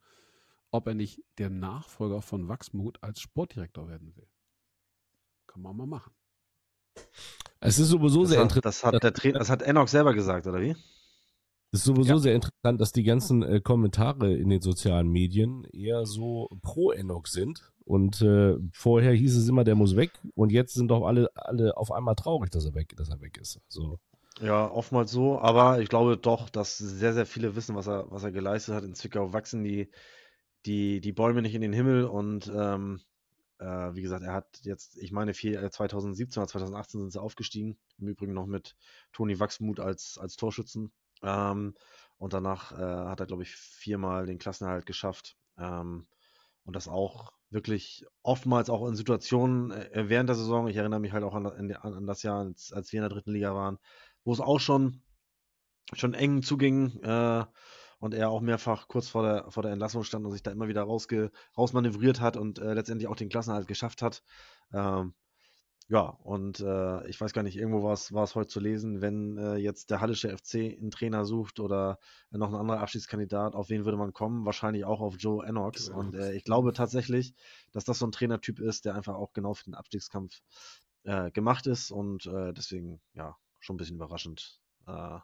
[0.71, 4.29] ob er nicht der Nachfolger von Wachsmuth als Sportdirektor werden will.
[5.47, 6.13] Kann man mal machen.
[7.65, 8.95] Es ist sowieso Das sehr hat, interessant.
[8.95, 10.77] das hat, der Trainer, das hat Enoch selber gesagt, oder wie?
[11.73, 12.19] Es ist sowieso Ja.
[12.19, 17.27] sehr interessant, dass die ganzen äh, Kommentare in den sozialen Medien eher so pro Enoch
[17.27, 17.73] sind.
[17.85, 20.13] Und äh, vorher hieß es immer, der muss weg.
[20.35, 23.39] Und jetzt sind doch alle, alle auf einmal traurig, dass er weg, dass er weg
[23.39, 23.61] ist.
[23.69, 23.99] So.
[24.41, 28.25] Ja, oftmals so, aber ich glaube doch, dass sehr, sehr viele wissen, was er, was
[28.25, 28.85] er geleistet hat.
[28.85, 29.91] In Zwickau wachsen die,
[30.67, 33.14] die, die Bäume nicht in den Himmel und ähm, äh,
[33.63, 37.79] wie gesagt, er hat jetzt, ich meine, vier, äh, 2017 oder 2018 sind sie aufgestiegen.
[37.99, 38.77] Im Übrigen noch mit
[39.13, 40.93] Toni Wachsmuth als, als Torschützen.
[41.23, 41.75] Ähm,
[42.19, 45.37] und danach äh, hat er, glaube ich, viermal den Klassenerhalt geschafft.
[45.59, 46.07] Ähm,
[46.65, 50.69] und das auch wirklich oftmals auch in Situationen äh, während der Saison.
[50.69, 53.11] Ich erinnere mich halt auch an, an, an das Jahr, als, als wir in der
[53.11, 53.79] dritten Liga waren,
[54.25, 55.03] wo es auch schon,
[55.93, 57.45] schon eng zuging äh,
[58.05, 60.69] und er auch mehrfach kurz vor der, vor der Entlassung stand und sich da immer
[60.69, 64.23] wieder rausge, rausmanövriert hat und äh, letztendlich auch den Klassenerhalt geschafft hat.
[64.75, 65.15] Ähm,
[65.89, 69.01] ja, und äh, ich weiß gar nicht, irgendwo war es war es heute zu lesen,
[69.01, 71.99] wenn äh, jetzt der Hallische FC einen Trainer sucht oder
[72.31, 74.45] noch ein anderer Abschiedskandidat, auf wen würde man kommen?
[74.45, 75.89] Wahrscheinlich auch auf Joe Enox.
[75.89, 77.33] Joe Und äh, ich glaube tatsächlich,
[77.73, 80.43] dass das so ein Trainertyp ist, der einfach auch genau für den Abstiegskampf
[81.05, 85.19] äh, gemacht ist und äh, deswegen, ja, schon ein bisschen überraschend, äh,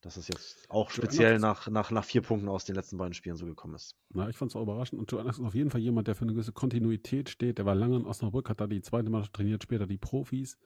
[0.00, 3.36] dass es jetzt auch speziell nach, nach, nach vier Punkten aus den letzten beiden Spielen
[3.36, 3.96] so gekommen ist.
[4.10, 5.00] Na, ich fand es auch überraschend.
[5.00, 7.58] Und Anderson ist auf jeden Fall jemand, der für eine gewisse Kontinuität steht.
[7.58, 10.58] Der war lange in Osnabrück, hat da die zweite Mannschaft trainiert, später die Profis.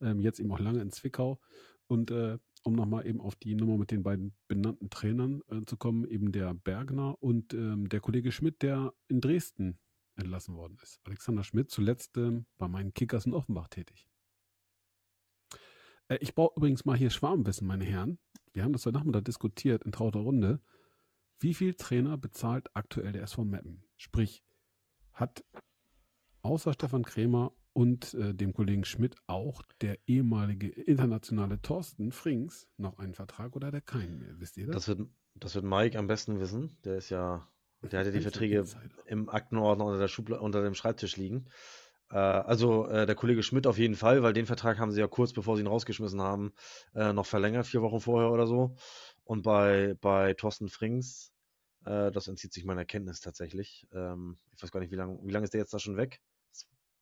[0.00, 1.40] Ähm, jetzt eben auch lange in Zwickau.
[1.86, 5.76] Und äh, um nochmal eben auf die Nummer mit den beiden benannten Trainern äh, zu
[5.76, 9.78] kommen, eben der Bergner und ähm, der Kollege Schmidt, der in Dresden
[10.16, 11.00] entlassen worden ist.
[11.04, 14.06] Alexander Schmidt, zuletzt ähm, bei meinen Kickers in Offenbach tätig.
[16.08, 18.18] Äh, ich baue übrigens mal hier Schwarmwissen, meine Herren.
[18.52, 20.60] Wir haben das heute Nachmittag diskutiert in trauter Runde.
[21.38, 23.84] Wie viel Trainer bezahlt aktuell der SV Meppen?
[23.96, 24.44] Sprich,
[25.12, 25.44] hat
[26.42, 32.98] außer Stefan Krämer und äh, dem Kollegen Schmidt auch der ehemalige internationale Thorsten Frings noch
[32.98, 34.38] einen Vertrag oder hat er keinen mehr?
[34.38, 34.74] Wisst ihr das?
[34.76, 36.76] Das wird, das wird Mike am besten wissen.
[36.84, 37.48] Der ist ja,
[37.80, 38.64] der hat ja die Verträge
[39.06, 41.46] im Aktenordner unter, der Schubla unter dem Schreibtisch liegen.
[42.12, 45.08] Äh, also äh, der Kollege Schmidt auf jeden Fall, weil den Vertrag haben sie ja
[45.08, 46.52] kurz bevor sie ihn rausgeschmissen haben,
[46.94, 48.76] äh, noch verlängert, vier Wochen vorher oder so.
[49.24, 51.32] Und bei, bei Thorsten Frings,
[51.84, 53.86] äh, das entzieht sich meiner Kenntnis tatsächlich.
[53.92, 56.20] Ähm, ich weiß gar nicht, wie lange wie lang ist der jetzt da schon weg?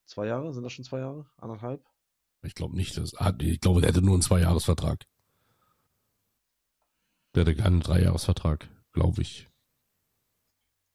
[0.06, 0.52] Zwei Jahre?
[0.52, 1.26] Sind das schon zwei Jahre?
[1.36, 1.84] Anderthalb?
[2.42, 2.96] Ich glaube nicht.
[2.96, 5.04] Das hat, ich glaube, der hätte nur einen Zweijahresvertrag.
[7.34, 9.48] Der hätte keinen Dreijahresvertrag, glaube ich.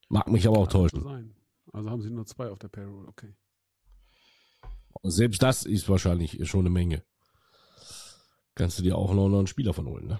[0.10, 1.04] Mag mich aber auch Kann täuschen.
[1.04, 1.36] sein.
[1.72, 3.34] Also haben sie nur zwei auf der Payroll, okay.
[5.04, 7.04] Selbst das ist wahrscheinlich schon eine Menge.
[8.56, 10.20] Kannst du dir auch noch einen Spieler von holen, ne?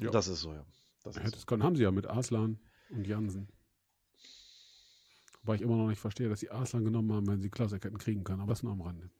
[0.00, 0.10] Ja.
[0.10, 0.64] Das ist so, ja.
[1.02, 1.36] Das ist Hätte so.
[1.38, 3.48] es können, haben sie ja mit Arslan und Jansen.
[5.42, 7.98] Wobei ich immer noch nicht verstehe, dass sie Arslan genommen haben, wenn sie Klausek hätten
[7.98, 9.10] kriegen können, aber das nur am Rande.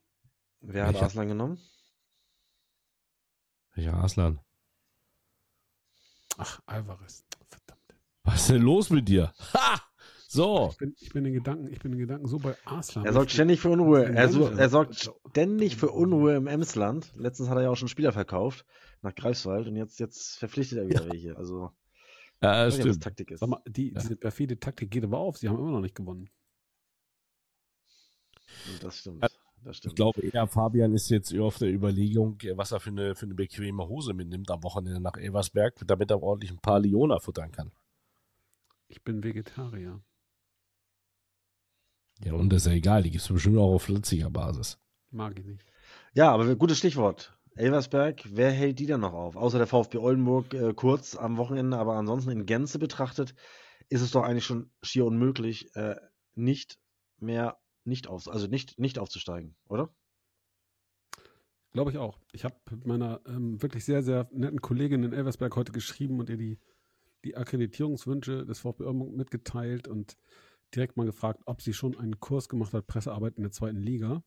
[0.61, 1.05] Wer hat Welcher?
[1.07, 1.59] Arslan genommen?
[3.75, 4.41] Welcher Aslan?
[6.37, 7.25] Ach, Alvarez.
[7.49, 7.95] Verdammt.
[8.25, 9.33] Was ist denn los mit dir?
[9.55, 9.81] Ha!
[10.31, 10.69] So.
[10.73, 13.07] Ich bin, ich bin in Gedanken, ich bin in Gedanken so bei Arslan.
[13.07, 14.05] Er sorgt Ich- ständig für Unruhe.
[14.05, 17.15] Er, so, er sorgt ständig für Unruhe im Emsland.
[17.17, 18.67] Letztens hat er ja auch schon Spieler verkauft
[19.01, 21.35] nach Greifswald und jetzt, jetzt verpflichtet er wieder welche.
[21.37, 21.71] Also,
[22.43, 23.03] Ja, ich weiß nicht, ob das stimmt.
[23.05, 23.41] Taktik ist.
[23.41, 24.01] Sag mal, die, Ja.
[24.01, 25.39] diese perfide Taktik geht aber auf.
[25.39, 26.29] Sie haben immer noch nicht gewonnen.
[28.83, 29.23] Das stimmt.
[29.23, 29.33] Das
[29.73, 29.97] Ich stimmt.
[29.97, 33.35] glaube eher, Fabian ist jetzt eher auf der Überlegung, was er für eine, für eine
[33.35, 37.73] bequeme Hose mitnimmt am Wochenende nach Elversberg, damit er ordentlich ein paar Leona futtern kann.
[38.89, 40.01] Ich bin Vegetarier.
[42.25, 44.79] Ja, und das ist ja egal, die gibt es bestimmt auch auf flitziger Basis.
[45.11, 45.65] Mag ich nicht.
[46.15, 47.39] Ja, aber gutes Stichwort.
[47.55, 49.37] Elversberg, wer hält die denn noch auf?
[49.37, 53.35] Außer der VfB Oldenburg äh, kurz am Wochenende, aber ansonsten in Gänze betrachtet,
[53.89, 55.97] ist es doch eigentlich schon schier unmöglich, äh,
[56.35, 56.79] nicht
[57.19, 59.93] mehr nicht auf, also nicht, nicht aufzusteigen, oder?
[61.73, 62.19] Glaube ich auch.
[62.33, 66.31] Ich habe mit meiner ähm, wirklich sehr, sehr netten Kollegin in Elversberg heute geschrieben und
[66.31, 66.59] ihr die,
[67.25, 70.17] die Akkreditierungswünsche des VfB Oldenburg mitgeteilt und
[70.75, 74.23] direkt mal gefragt, ob sie schon einen Kurs gemacht hat, Pressearbeit in der zweiten Liga.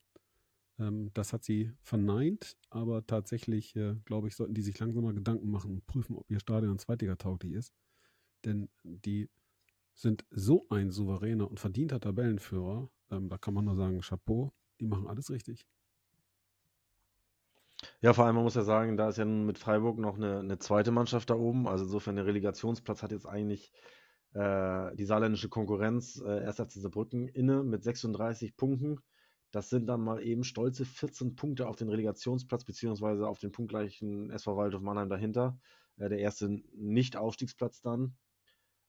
[0.79, 5.13] Ähm, das hat sie verneint, aber tatsächlich, äh, glaube ich, sollten die sich langsam mal
[5.13, 7.73] Gedanken machen und prüfen, ob ihr Stadion zweitliga-tauglich ist.
[8.45, 9.29] Denn die
[9.93, 14.87] sind so ein souveräner und verdienter Tabellenführer, ähm, da kann man nur sagen, Chapeau, die
[14.87, 15.67] machen alles richtig.
[18.01, 20.39] Ja, vor allem, man muss ja sagen, da ist ja nun mit Freiburg noch eine,
[20.39, 21.67] eine zweite Mannschaft da oben.
[21.67, 23.71] Also insofern der Relegationsplatz hat jetzt eigentlich
[24.33, 28.99] äh, die saarländische Konkurrenz äh, erst FC Saarbrücken inne mit 36 Punkten.
[29.51, 34.31] Das sind dann mal eben stolze 14 Punkte auf den Relegationsplatz, beziehungsweise auf den punktgleichen
[34.31, 35.59] SV Waldhof Mannheim dahinter.
[35.97, 38.15] Äh, der erste Nicht-Aufstiegsplatz dann.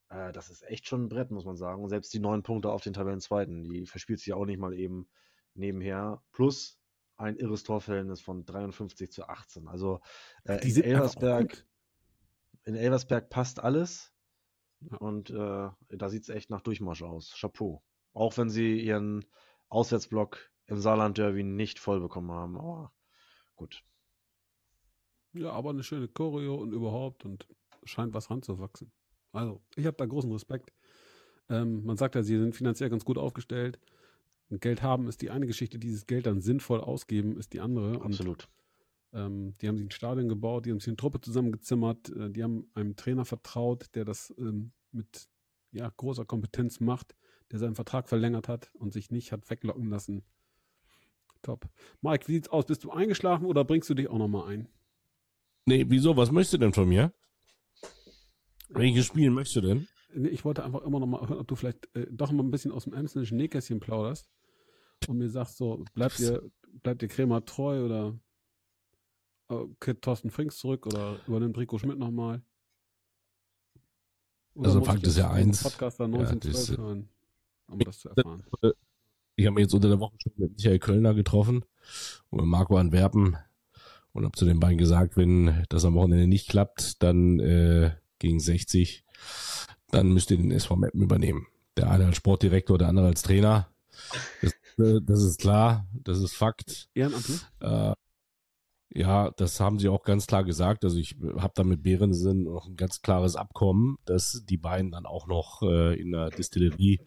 [0.08, 1.82] Äh, das ist echt schon ein Brett, muss man sagen.
[1.82, 5.08] Und selbst die neun Punkte auf den Tabellenzweiten, die verspielt sich auch nicht mal eben
[5.54, 6.22] nebenher.
[6.32, 6.78] Plus
[7.16, 9.68] ein irres Torverhältnis von 53 zu 18.
[9.68, 10.00] Also
[10.44, 11.66] äh, in Elversberg,
[12.64, 14.11] in Elversberg passt alles.
[14.90, 14.96] Ja.
[14.98, 17.34] Und äh, da sieht es echt nach Durchmarsch aus.
[17.38, 17.82] Chapeau.
[18.12, 19.24] Auch wenn sie ihren
[19.68, 22.56] Auswärtsblock im Saarland-Derby nicht voll bekommen haben.
[22.56, 22.92] Aber
[23.56, 23.84] gut.
[25.32, 27.46] Ja, aber eine schöne Choreo und überhaupt und
[27.84, 28.92] scheint was ranzuwachsen.
[29.32, 30.72] Also, ich habe da großen Respekt.
[31.48, 33.78] Ähm, man sagt ja, sie sind finanziell ganz gut aufgestellt.
[34.50, 37.98] Und Geld haben ist die eine Geschichte, dieses Geld dann sinnvoll ausgeben ist die andere.
[37.98, 38.48] Und Absolut.
[39.12, 42.42] Ähm, die haben sich ein Stadion gebaut, die haben sich eine Truppe zusammengezimmert, äh, die
[42.42, 45.28] haben einem Trainer vertraut, der das ähm, mit
[45.72, 47.16] ja, großer Kompetenz macht,
[47.50, 50.22] der seinen Vertrag verlängert hat und sich nicht hat weglocken lassen.
[51.42, 51.68] Top.
[52.00, 52.66] Mike, wie sieht's aus?
[52.66, 54.68] Bist du eingeschlafen oder bringst du dich auch nochmal ein?
[55.66, 56.16] Nee, wieso?
[56.16, 57.12] Was möchtest du denn von mir?
[58.68, 59.88] Welches Spiel möchtest du denn?
[60.14, 62.50] Nee, Ich wollte einfach immer noch mal hören, ob du vielleicht äh, doch mal ein
[62.50, 64.30] bisschen aus dem emsländischen Nähkästchen plauderst
[65.08, 66.42] und mir sagst so, bleibt dir,
[66.82, 68.18] bleibt dir Krämer treu oder
[69.80, 72.42] kehrt Thorsten Frings zurück oder übernimmt Rico Schmidt nochmal?
[74.54, 77.08] Oder Also Fakt ist ja eins, Podcaster ja, 1912 das- hören,
[77.68, 78.42] um das zu erfahren.
[79.36, 81.64] Ich habe mich jetzt unter der Woche schon mit Michael Kölner getroffen
[82.30, 83.36] und mit Marco Antwerpen
[84.12, 88.40] und habe zu den beiden gesagt, wenn das am Wochenende nicht klappt, dann äh, gegen
[88.40, 89.04] 60,
[89.90, 91.46] dann müsst ihr den SV Meppen übernehmen.
[91.78, 93.68] Der eine als Sportdirektor, der andere als Trainer.
[94.42, 96.90] Das, äh, das ist klar, das ist Fakt.
[96.94, 97.40] Ehrenamtlich?
[97.60, 97.94] Äh,
[98.94, 100.84] ja, das haben sie auch ganz klar gesagt.
[100.84, 105.06] Also ich habe da mit Behrensen noch ein ganz klares Abkommen, dass die beiden dann
[105.06, 107.00] auch noch äh, in der Distillerie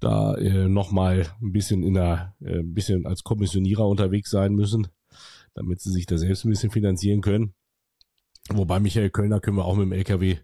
[0.00, 4.88] da äh, nochmal ein bisschen in der, äh, ein bisschen als Kommissionierer unterwegs sein müssen,
[5.54, 7.54] damit sie sich da selbst ein bisschen finanzieren können.
[8.50, 10.38] Wobei Michael Kölner können wir auch mit dem LKW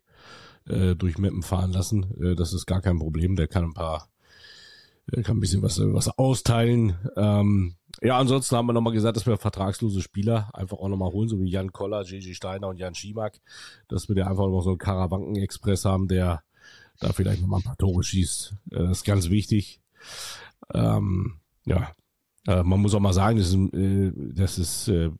[0.66, 2.04] äh, durch Meppen fahren lassen.
[2.22, 3.36] Äh, das ist gar kein Problem.
[3.36, 4.08] Der kann ein paar,
[5.10, 6.96] der kann ein bisschen was, was austeilen.
[7.16, 11.28] Ähm, ja, ansonsten haben wir nochmal gesagt, dass wir vertragslose Spieler einfach auch nochmal holen,
[11.28, 13.40] so wie Jan Koller, Gigi Steiner und Jan Schimak,
[13.88, 16.42] dass wir da einfach noch so einen Karawanken-Express haben, der
[17.00, 18.54] da vielleicht nochmal ein paar Tore schießt.
[18.72, 19.80] Äh, ist ganz wichtig.
[20.72, 21.92] Ähm, ja,
[22.46, 25.10] äh, man muss auch mal sagen, das ist, äh, das ist äh,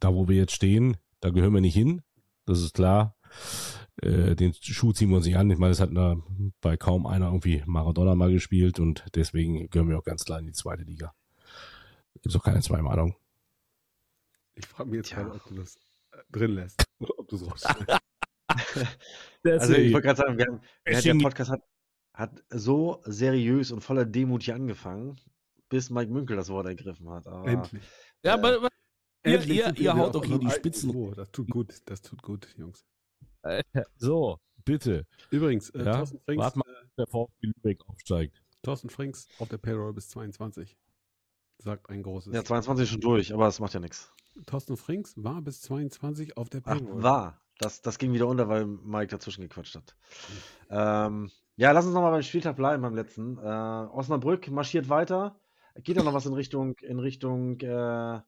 [0.00, 2.02] da, wo wir jetzt stehen, da gehören wir nicht hin.
[2.44, 3.16] Das ist klar.
[4.02, 5.50] Äh, den Schuh ziehen wir uns nicht an.
[5.50, 6.16] Ich meine, es hat na,
[6.60, 10.46] bei kaum einer irgendwie Maradona mal gespielt und deswegen gehören wir auch ganz klar in
[10.46, 11.14] die zweite Liga.
[12.12, 13.14] Gibt es auch keine zwei Meinungen.
[14.54, 15.76] Ich frage mich jetzt gerade, ob du das
[16.12, 17.98] äh, drin lässt oder ob du es rausschneidest.
[19.44, 21.62] Also ich wollte gerade sagen, wir haben, wir der Podcast hat,
[22.12, 25.20] hat so seriös und voller Demut hier angefangen,
[25.68, 27.28] bis Mike Münkel das Wort ergriffen hat.
[27.28, 27.82] Aber Endlich.
[28.24, 28.68] Ja, aber, aber
[29.24, 30.90] ihr, Endlich ihr, ihr wieder haut doch hier die Spitzen.
[30.90, 31.12] Niveau.
[31.14, 32.84] Das tut gut, das tut gut, Jungs.
[33.96, 35.06] So, bitte.
[35.30, 36.64] Übrigens, äh, Ja, Thorsten, Frings, wart mal.
[36.68, 38.42] äh, Der VfB Lübeck aufsteigt.
[38.62, 40.76] Thorsten Frings auf der Payroll bis 22.
[41.58, 42.34] Sagt ein großes.
[42.34, 44.12] ja, 22 ist schon durch, aber das macht ja nichts.
[44.46, 47.02] Thorsten Frings war bis 22 auf der Ach, Payroll.
[47.02, 47.40] war.
[47.58, 49.96] Das, das ging wieder unter, weil Mike dazwischen gequatscht hat.
[50.68, 53.38] Ähm, ja, lass uns nochmal beim Spieltag bleiben, beim letzten.
[53.38, 55.40] Äh, Osnabrück marschiert weiter.
[55.76, 58.20] Geht da noch was in Richtung, in Richtung äh,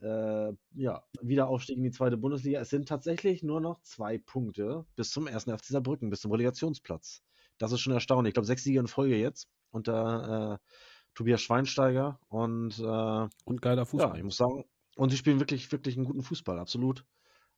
[0.00, 2.60] äh, ja, Wiederaufstieg in die zweite Bundesliga.
[2.60, 7.22] Es sind tatsächlich nur noch zwei Punkte bis zum ersten FC Saarbrücken, bis zum Relegationsplatz.
[7.58, 8.30] Das ist schon erstaunlich.
[8.30, 10.68] Ich glaube, sechs Siege in Folge jetzt unter äh,
[11.14, 12.20] Tobias Schweinsteiger.
[12.28, 14.12] Und äh, Und geiler Fußball.
[14.12, 14.64] ja, ich muss sagen,
[14.96, 17.04] und sie spielen wirklich, wirklich einen guten Fußball, absolut.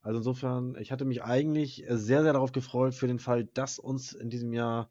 [0.01, 4.13] Also insofern, ich hatte mich eigentlich sehr, sehr darauf gefreut für den Fall, dass uns
[4.13, 4.91] in diesem Jahr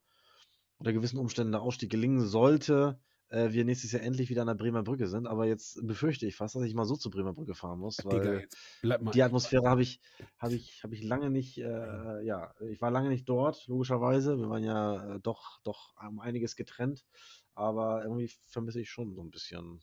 [0.78, 4.56] unter gewissen Umständen der Ausstieg gelingen sollte, äh, wir nächstes Jahr endlich wieder an der
[4.56, 5.28] Bremer Brücke sind.
[5.28, 8.16] Aber jetzt befürchte ich fast, dass ich mal so zur Bremer Brücke fahren muss, Digga,
[8.18, 9.12] weil jetzt bleib mal.
[9.12, 10.00] die Atmosphäre habe ich,
[10.38, 14.38] habe ich, habe ich lange nicht, äh, ja, ich war lange nicht dort, logischerweise.
[14.38, 17.06] Wir waren ja äh, doch, doch um einiges getrennt.
[17.54, 19.82] Aber irgendwie vermisse ich schon so ein bisschen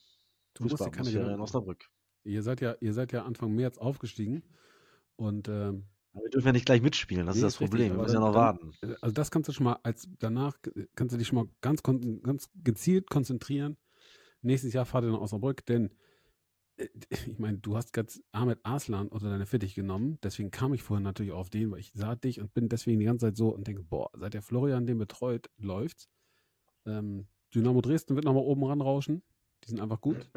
[0.55, 1.41] du Fußballatmosphäre in.
[1.41, 1.89] Osnabrück.
[2.25, 4.43] Ihr seid ja, ihr seid ja Anfang März aufgestiegen
[5.17, 7.71] und ähm, Aber wir dürfen ja nicht gleich mitspielen, das Nee, ist das ist richtig,
[7.71, 7.93] Problem.
[7.97, 8.73] Wir müssen ja noch dann- warten.
[8.83, 10.59] Äh, Also das kannst du schon mal als danach
[10.95, 13.77] kannst du dich schon mal ganz, ganz gezielt konzentrieren.
[14.43, 15.91] Nächstes Jahr fahrt ihr nach Osnabrück, denn
[16.77, 16.89] äh,
[17.35, 21.05] ich meine, du hast ganz Ahmed Arslan unter deine Fittich genommen, deswegen kam ich vorhin
[21.05, 23.67] natürlich auf den, weil ich sah dich und bin deswegen die ganze Zeit so und
[23.67, 26.09] denke, boah, seit der Florian den betreut, läuft's.
[26.85, 29.23] Ähm, Dynamo Dresden wird nochmal oben ranrauschen.
[29.65, 30.29] Die sind einfach gut.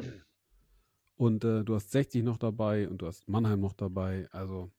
[1.16, 4.28] Und äh, du hast 60 noch dabei und du hast Mannheim noch dabei.
[4.32, 4.70] Also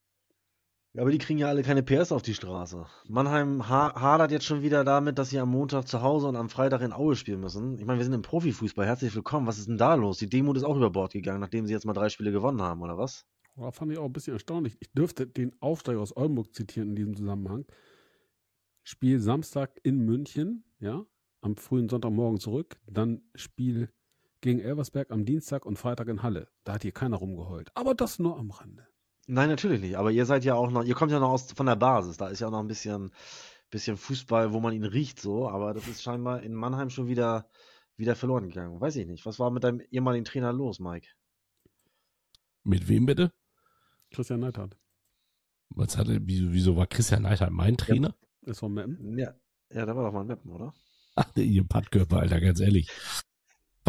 [0.97, 2.87] Ja, aber die kriegen ja alle keine PS auf die Straße.
[3.07, 6.49] Mannheim ha hadert jetzt schon wieder damit, dass sie am Montag zu Hause und am
[6.49, 7.77] Freitag in Aue spielen müssen.
[7.77, 8.83] Ich meine, wir sind im Profifußball.
[8.83, 9.45] Herzlich willkommen.
[9.45, 10.17] Was ist denn da los?
[10.17, 12.81] Die Demut ist auch über Bord gegangen, nachdem sie jetzt mal drei Spiele gewonnen haben,
[12.81, 13.27] oder was?
[13.57, 14.75] Ja, fand ich auch ein bisschen erstaunlich.
[14.79, 17.65] Ich dürfte den Aufsteiger aus Oldenburg zitieren in diesem Zusammenhang.
[18.81, 21.05] Spiel Samstag in München, ja,
[21.41, 22.75] am frühen Sonntagmorgen zurück.
[22.87, 23.91] Dann Spiel
[24.41, 26.47] gegen Elversberg am Dienstag und Freitag in Halle.
[26.63, 27.69] Da hat hier keiner rumgeheult.
[27.75, 28.87] Aber das nur am Rande.
[29.27, 29.97] Nein, natürlich nicht.
[29.97, 32.17] Aber ihr seid ja auch noch, ihr kommt ja noch aus, von der Basis.
[32.17, 33.11] Da ist ja auch noch ein bisschen,
[33.69, 35.49] bisschen Fußball, wo man ihn riecht so.
[35.49, 37.49] Aber das ist scheinbar in Mannheim schon wieder,
[37.97, 38.79] wieder verloren gegangen.
[38.79, 39.25] Weiß ich nicht.
[39.25, 41.09] Was war mit deinem ehemaligen Trainer los, Mike?
[42.63, 43.33] Mit wem bitte?
[44.11, 44.77] Christian Neidhardt
[45.69, 48.15] Was hatte, wieso, wieso war Christian Neidhardt mein Trainer?
[48.43, 49.17] ist von Meppen.
[49.17, 49.33] Ja,
[49.73, 50.73] ja, da war doch mal ein Mappen, oder?
[51.15, 52.89] Ach, der ihr Pattkörper, Alter, ganz ehrlich.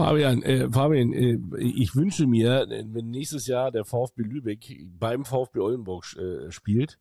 [0.03, 5.59] Fabian, äh, Fabian, äh, ich wünsche mir, wenn nächstes Jahr der VfB Lübeck beim VfB
[5.61, 6.99] Oldenburg äh, spielt,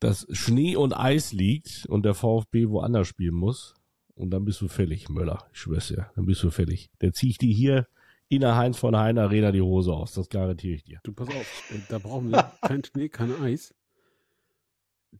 [0.00, 3.74] dass Schnee und Eis liegt und der VfB woanders spielen muss.
[4.14, 5.46] Und dann bist du fällig, Möller.
[5.52, 6.90] Ich schwör's dir, dann bist du fällig.
[7.00, 7.86] Dann zieh ich dir hier
[8.28, 10.12] in der Heinz von Heiner Arena die Hose aus.
[10.14, 10.98] Das garantiere ich dir.
[11.04, 13.74] Du, pass auf, äh, da brauchen wir kein Schnee, kein Eis.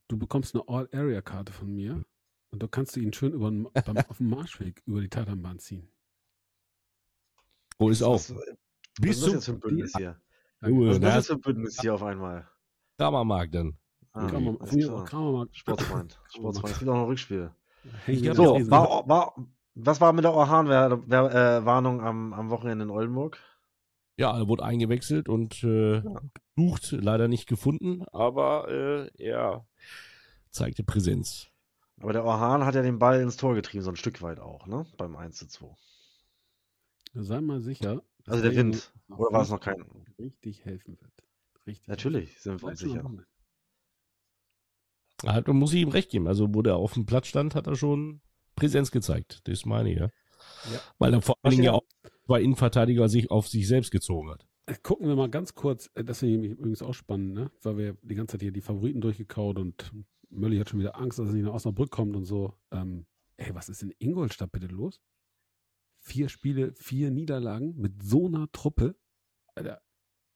[0.08, 2.04] Du bekommst eine All-Area-Karte von mir
[2.50, 5.58] und da kannst du ihn schön über, den- beim, auf dem Marschweg über die Tatanbahn
[5.58, 5.88] ziehen.
[7.78, 8.14] Wo ist auch.
[8.14, 8.44] Was, was
[9.00, 10.16] Bist ist das jetzt für ein Bündnis hier?
[10.62, 12.48] Junge, Was ist da das für ein Bündnis hier auf einmal?
[12.98, 13.76] Kramermarkt dann.
[14.12, 14.26] Ah.
[14.26, 15.54] Kramermarkt.
[15.54, 16.20] Sportsfreund.
[16.32, 16.72] Sportsfreund.
[16.72, 17.50] Es gibt auch noch ein Rückspiel.
[18.34, 19.34] So, Riesen- war, war,
[19.76, 23.38] was war mit der Orhan-Warnung am, am Wochenende in Oldenburg?
[24.16, 26.02] Ja, er wurde eingewechselt und äh,
[26.56, 29.66] gesucht, leider nicht gefunden, aber äh, er
[30.50, 31.48] zeigte Präsenz.
[32.00, 34.66] Aber der Orhan hat ja den Ball ins Tor getrieben, so ein Stück weit auch,
[34.66, 34.86] ne?
[34.96, 35.66] Beim 1 zu 2.
[37.22, 38.02] Sei mal sicher.
[38.24, 38.92] dass Also der Wind.
[39.08, 39.84] Oder war es noch kein?
[40.18, 41.12] Richtig helfen wird.
[41.66, 41.88] Richtig.
[41.88, 43.04] Natürlich sind wir uns sicher.
[45.22, 46.28] Er hat, man muss ihm recht geben.
[46.28, 48.20] Also, wo der auf dem Platz stand, hat er schon
[48.54, 49.40] Präsenz gezeigt.
[49.44, 50.10] Das meine ich, ja.
[50.72, 50.80] Ja.
[50.98, 51.84] Weil er vor allen Dingen ja auch
[52.26, 54.46] zwei Innenverteidiger sich auf sich selbst gezogen hat.
[54.66, 57.50] Äh, Gucken wir mal ganz kurz, äh, das finde ich übrigens auch spannend, ne?
[57.62, 59.92] weil wir die ganze Zeit hier die Favoriten durchgekaut und
[60.28, 62.54] Mölli hat schon wieder Angst, dass er nicht nach Osnabrück kommt und so.
[62.72, 65.00] Ähm, ey, was ist in Ingolstadt bitte los?
[66.06, 68.94] Vier Spiele, vier Niederlagen mit so einer Truppe.
[69.56, 69.82] Alter,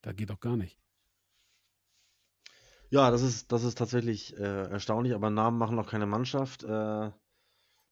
[0.02, 0.80] da geht doch gar nicht.
[2.88, 6.64] Ja, das ist, das ist tatsächlich äh, erstaunlich, aber Namen machen noch keine Mannschaft.
[6.64, 7.12] Äh,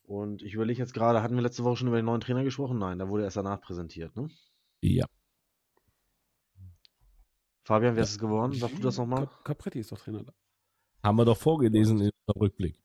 [0.03, 2.81] und ich überlege jetzt gerade, hatten wir letzte Woche schon über den neuen Trainer gesprochen?
[2.81, 4.29] Nein, da wurde erst danach präsentiert, ne?
[4.81, 5.07] Ja.
[7.63, 8.55] Fabian, wer ist es geworden?
[8.55, 9.29] Sag du das nochmal?
[9.29, 10.33] Cap- Capretti ist doch Trainer da.
[11.05, 12.77] Haben wir doch vorgelesen in unserem Rückblick.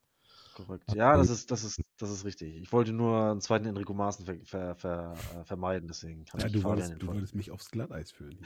[0.54, 0.94] Korrekt.
[0.94, 2.56] Ja, das ist, das ist, das ist richtig.
[2.58, 6.48] Ich wollte nur einen zweiten Enrico Maaßen ver, ver, ver, äh, vermeiden, deswegen habe Ja,
[6.48, 8.38] ich du, wolltest, du wolltest mich aufs Glatteis führen.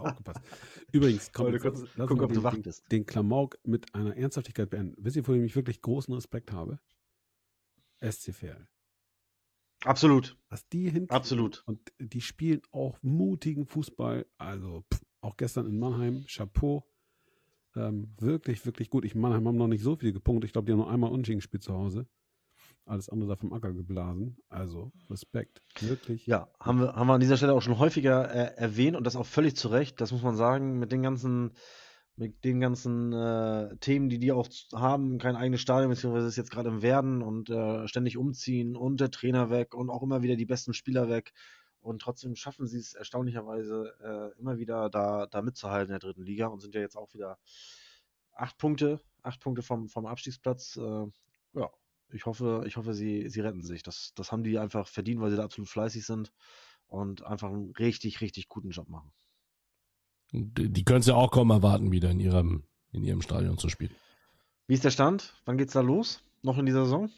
[0.00, 0.40] Aufgepasst.
[0.92, 2.90] Übrigens, komm, jetzt kurz lass, gucken, ob du den, wach bist.
[2.90, 4.94] den Klamauk mit einer Ernsthaftigkeit beenden.
[4.98, 6.78] Wisst ihr, vor dem ich wirklich großen Respekt habe?
[8.00, 8.66] SCVL.
[9.84, 11.10] Absolut, Was die hinkriegen.
[11.10, 11.62] absolut.
[11.66, 14.26] Und die spielen auch mutigen Fußball.
[14.38, 16.84] Also pff, auch gestern in Mannheim, Chapeau.
[17.76, 19.04] Ähm, wirklich, wirklich gut.
[19.04, 20.48] Ich Mannheim haben noch nicht so viel gepunktet.
[20.48, 22.06] Ich glaube, die haben noch einmal Unentschieden gespielt zu Hause.
[22.86, 24.38] Alles andere da vom Acker geblasen.
[24.48, 25.60] Also Respekt.
[25.80, 26.26] Wirklich.
[26.26, 29.16] Ja, haben wir, haben wir an dieser Stelle auch schon häufiger äh, erwähnt und das
[29.16, 30.00] auch völlig zu Recht.
[30.00, 31.52] Das muss man sagen, mit den ganzen,
[32.14, 36.52] mit den ganzen äh, Themen, die die auch haben, kein eigenes Stadion, beziehungsweise ist jetzt
[36.52, 40.36] gerade im Werden und äh, ständig umziehen und der Trainer weg und auch immer wieder
[40.36, 41.32] die besten Spieler weg.
[41.86, 46.24] Und trotzdem schaffen sie es erstaunlicherweise äh, immer wieder da, da mitzuhalten in der dritten
[46.24, 47.38] Liga und sind ja jetzt auch wieder
[48.32, 50.76] acht Punkte, acht Punkte vom, vom Abstiegsplatz.
[50.76, 51.06] Äh,
[51.54, 51.70] ja,
[52.12, 53.84] ich hoffe, ich hoffe, sie, sie retten sich.
[53.84, 56.32] Das, das haben die einfach verdient, weil sie da absolut fleißig sind
[56.88, 59.12] und einfach einen richtig, richtig guten Job machen.
[60.32, 63.68] Die die können es ja auch kaum erwarten, wieder in ihrem, in ihrem Stadion zu
[63.68, 63.94] spielen.
[64.66, 65.40] Wie ist der Stand?
[65.44, 66.20] Wann geht's da los?
[66.42, 67.12] Noch in dieser Saison?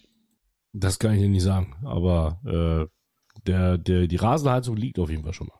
[0.74, 1.74] Das kann ich dir nicht sagen.
[1.86, 2.97] Aber äh,
[3.46, 5.58] der, der, die Rasenheizung liegt auf jeden Fall schon mal.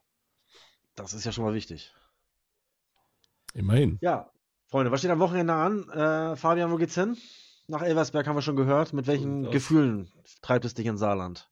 [0.95, 1.93] Das ist ja schon mal wichtig.
[3.53, 3.97] Immerhin.
[4.01, 4.31] Ja,
[4.67, 5.89] Freunde, was steht am Wochenende an?
[5.89, 7.17] Äh, Fabian, wo geht's hin?
[7.67, 8.93] Nach Elversberg haben wir schon gehört.
[8.93, 9.51] Mit welchen aus.
[9.51, 10.11] Gefühlen
[10.41, 11.49] treibt es dich in Saarland?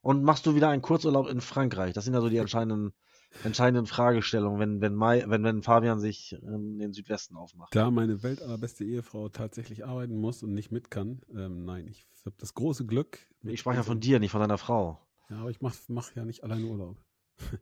[0.00, 1.94] Und machst du wieder einen Kurzurlaub in Frankreich?
[1.94, 2.94] Das sind ja so die entscheidenden
[3.42, 7.74] entscheidenden Fragestellung, wenn, wenn, Mai, wenn, wenn Fabian sich in den Südwesten aufmacht.
[7.74, 12.36] Da meine weltallerbeste Ehefrau tatsächlich arbeiten muss und nicht mit kann, ähm, nein, ich habe
[12.38, 13.26] das große Glück.
[13.42, 15.00] Ich sprach ja von dir, nicht von deiner Frau.
[15.30, 17.02] Ja, aber ich mache mach ja nicht alleine Urlaub.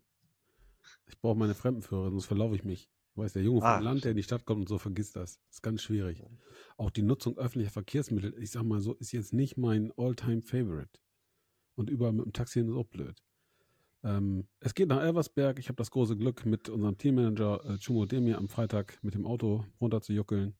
[1.07, 2.91] ich brauche meine Fremdenführer, sonst verlaufe ich mich.
[3.15, 5.17] Du weißt, der Junge Ah, vom Land, der in die Stadt kommt und so, vergisst
[5.17, 5.39] das.
[5.47, 6.23] Das ist ganz schwierig.
[6.77, 10.99] Auch die Nutzung öffentlicher Verkehrsmittel, ich sag mal so, ist jetzt nicht mein All-Time-Favorite.
[11.75, 13.23] Und überall mit dem Taxi ist auch blöd.
[14.03, 15.59] Ähm, es geht nach Elversberg.
[15.59, 19.27] Ich habe das große Glück, mit unserem Teammanager äh, Chumo Demir am Freitag mit dem
[19.27, 20.55] Auto runter zu juckeln.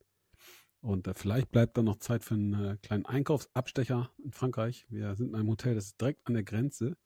[0.83, 4.85] Und äh, vielleicht bleibt dann noch Zeit für einen äh, kleinen Einkaufsabstecher in Frankreich.
[4.89, 6.97] Wir sind in einem Hotel, das ist direkt an der Grenze.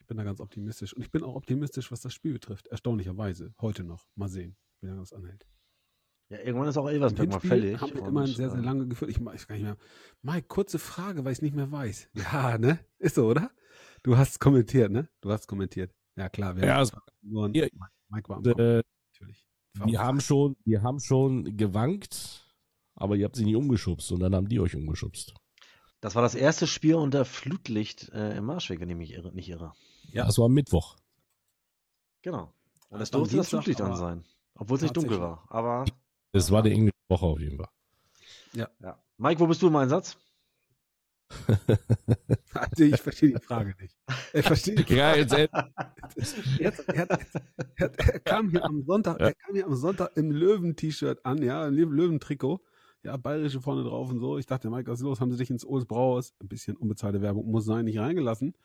[0.00, 0.92] Ich bin da ganz optimistisch.
[0.94, 2.66] Und ich bin auch optimistisch, was das Spiel betrifft.
[2.66, 3.54] Erstaunlicherweise.
[3.60, 4.06] Heute noch.
[4.16, 5.46] Mal sehen, wie lange das anhält.
[6.30, 7.80] Ja, irgendwann ist auch Elversberg mal Hinspiel fällig.
[7.80, 9.10] haben wir immerhin sehr, sehr äh, lange geführt.
[9.10, 9.76] Ich weiß gar nicht mehr.
[10.22, 12.08] Mike, kurze Frage, weil ich es nicht mehr weiß.
[12.14, 12.80] Ja, ne?
[12.98, 13.50] Ist so, oder?
[14.02, 15.08] Du hast kommentiert, ne?
[15.20, 15.94] Du hast kommentiert.
[16.16, 16.56] Ja, klar.
[16.56, 16.78] Wir Ja, haben
[17.22, 17.70] also, ihr-
[18.08, 19.46] Mike war am Äh, natürlich.
[19.86, 22.43] die haben schon, die haben schon gewankt,
[22.94, 25.34] aber ihr habt sie nicht umgeschubst und dann haben die euch umgeschubst.
[26.00, 29.48] Das war das erste Spiel unter Flutlicht äh, im Marschweg, wenn ich mich irre, nicht
[29.48, 29.72] irre.
[30.12, 30.96] Ja, das war Mittwoch.
[32.22, 32.52] Genau.
[32.90, 34.24] Und Das es am durfte das Flutlicht an sein.
[34.54, 35.44] Obwohl es nicht dunkel war.
[35.48, 35.84] Aber
[36.32, 37.68] Es war die englische Woche auf jeden Fall.
[38.52, 38.68] ja.
[39.16, 40.16] Mike, wo bist du im Einsatz?
[42.54, 43.96] Also, ich verstehe die Frage nicht.
[44.32, 45.48] Ich verstehe die Ja, jetzt, äh,
[46.58, 47.10] Jetzt, er, hat,
[47.76, 49.26] er, hat, er kam hier am Sonntag, Ja.
[49.26, 52.60] er kam hier am Sonntag im Löwen-T-Shirt an, ja, im Löwen-Trikot.
[53.04, 54.38] Ja, bayerische vorne drauf und so.
[54.38, 55.20] Ich dachte, Mike, was ist los?
[55.20, 56.34] Haben sie dich ins Oles Brauhaus?
[56.40, 58.56] Ein bisschen unbezahlte Werbung muss sein, nicht reingelassen.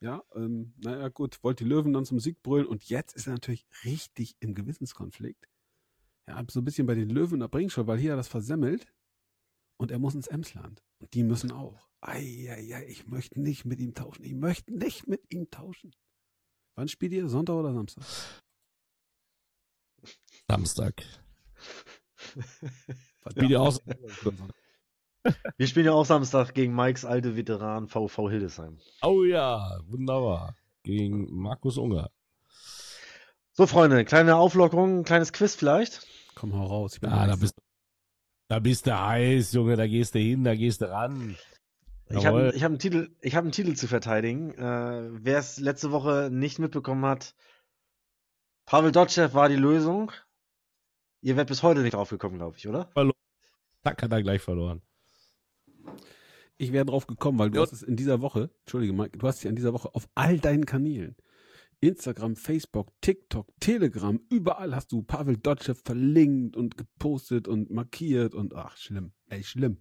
[0.00, 3.34] Ja, ähm, naja, gut, wollte die Löwen dann zum Sieg brüllen und jetzt ist er
[3.34, 5.48] natürlich richtig im Gewissenskonflikt.
[6.26, 8.86] Ja, so ein bisschen bei den Löwen da bringt schon, weil hier er das versemmelt
[9.76, 10.82] und er muss ins Emsland.
[10.98, 11.88] Und die müssen auch.
[12.00, 14.24] Eieiei, ich möchte nicht mit ihm tauschen.
[14.24, 15.94] Ich möchte nicht mit ihm tauschen.
[16.74, 17.28] Wann spielt ihr?
[17.28, 18.04] Sonntag oder Samstag?
[20.48, 21.02] Samstag.
[23.30, 23.80] Spielt ihr aus?
[25.56, 28.78] Wir spielen ja auch Samstag gegen Mikes alte Veteran VV Hildesheim.
[29.02, 30.54] Oh ja, wunderbar.
[30.82, 32.10] Gegen Markus Unger.
[33.52, 36.06] So, Freunde, kleine Auflockerung, kleines Quiz vielleicht.
[36.34, 36.94] Komm, hau raus.
[36.94, 37.54] Ich bin Ah, da bist,
[38.48, 39.76] da bist du heiß, Junge.
[39.76, 41.36] Da gehst du hin, da gehst du ran.
[42.10, 44.50] Ich habe ich hab einen, Titel- ich hab einen Titel zu verteidigen.
[44.52, 47.34] Äh, Wer es letzte Woche nicht mitbekommen hat,
[48.66, 50.12] Pavel Dotschew war die Lösung.
[51.24, 52.90] Ihr werdet bis heute nicht drauf gekommen, glaube ich, oder?
[53.82, 54.82] Zack, hat er gleich verloren.
[56.58, 57.62] Ich wäre drauf gekommen, weil du Ja.
[57.62, 60.38] hast es in dieser Woche, Entschuldige, Mike, du hast ja in dieser Woche auf all
[60.38, 61.16] deinen Kanälen,
[61.80, 68.54] Instagram, Facebook, TikTok, Telegram, überall hast du Pavel Dotschew verlinkt und gepostet und markiert und
[68.54, 69.12] ach, schlimm.
[69.30, 69.78] Ey, schlimm.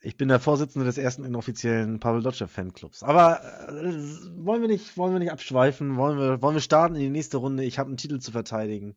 [0.00, 3.02] Ich bin der Vorsitzende des ersten inoffiziellen Pavel Dotschew Fanclubs.
[3.02, 3.92] Aber äh,
[4.36, 5.96] wollen wir nicht, wollen wir nicht abschweifen?
[5.96, 7.64] Wollen wir, wollen wir starten in die nächste Runde?
[7.64, 8.94] Ich habe einen Titel zu verteidigen.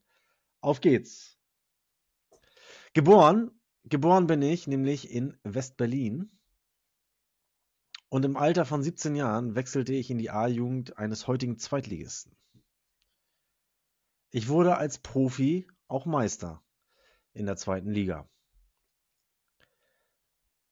[0.61, 1.39] Auf geht's.
[2.93, 3.51] Geboren,
[3.83, 6.31] geboren bin ich nämlich in West-Berlin.
[8.09, 12.35] Und im Alter von 17 Jahren wechselte ich in die A-Jugend eines heutigen Zweitligisten.
[14.29, 16.63] Ich wurde als Profi auch Meister
[17.33, 18.29] in der zweiten Liga.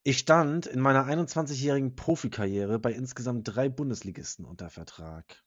[0.04, 5.44] Ich stand in meiner 21-jährigen Profikarriere bei insgesamt drei Bundesligisten unter Vertrag.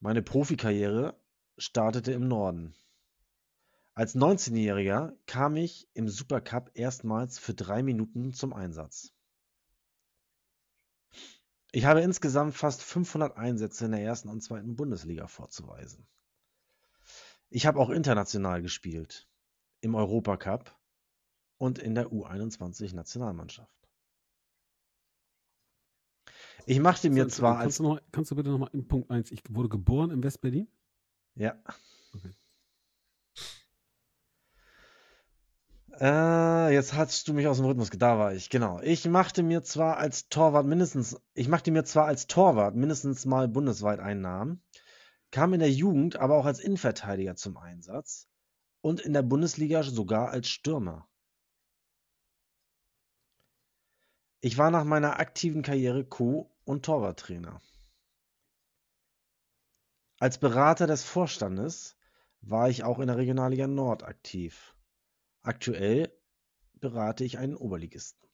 [0.00, 1.18] Meine Profikarriere
[1.56, 2.74] startete im Norden.
[3.94, 9.12] Als 19-Jähriger kam ich im Supercup erstmals für drei Minuten zum Einsatz.
[11.70, 16.06] Ich habe insgesamt fast 500 Einsätze in der ersten und zweiten Bundesliga vorzuweisen.
[17.50, 19.28] Ich habe auch international gespielt,
[19.80, 20.76] im Europacup
[21.58, 23.70] und in der U21-Nationalmannschaft.
[26.66, 29.10] Ich machte mir Kannst zwar kannst als du, noch, kannst du bitte nochmal im Punkt
[29.10, 30.66] 1, ich wurde geboren in West-Berlin?
[31.36, 31.54] Ja.
[32.14, 32.34] Okay.
[36.00, 37.90] Äh, jetzt hast du mich aus dem Rhythmus.
[37.90, 38.80] Da war ich, genau.
[38.80, 43.48] Ich machte mir zwar als Torwart mindestens, ich machte mir zwar als Torwart mindestens mal
[43.48, 44.62] bundesweit Einnahmen,
[45.30, 48.28] kam in der Jugend aber auch als Innenverteidiger zum Einsatz
[48.80, 51.08] und in der Bundesliga sogar als Stürmer.
[54.40, 57.62] Ich war nach meiner aktiven Karriere Co- und Torwarttrainer.
[60.24, 61.98] Als Berater des Vorstandes
[62.40, 64.74] war ich auch in der Regionalliga Nord aktiv.
[65.42, 66.18] Aktuell
[66.72, 68.26] berate ich einen Oberligisten.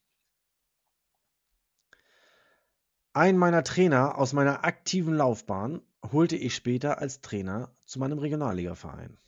[3.12, 5.82] Einen meiner Trainer aus meiner aktiven Laufbahn
[6.12, 9.18] holte ich später als Trainer zu meinem Regionalligaverein.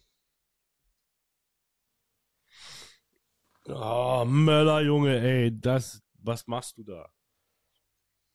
[3.67, 7.13] Oh, Möller, Junge, ey, das, was machst du da?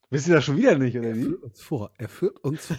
[0.10, 1.24] Wisst ihr das schon wieder nicht, oder Er wie?
[1.24, 1.92] führt uns vor.
[1.98, 2.78] Er führt uns vor.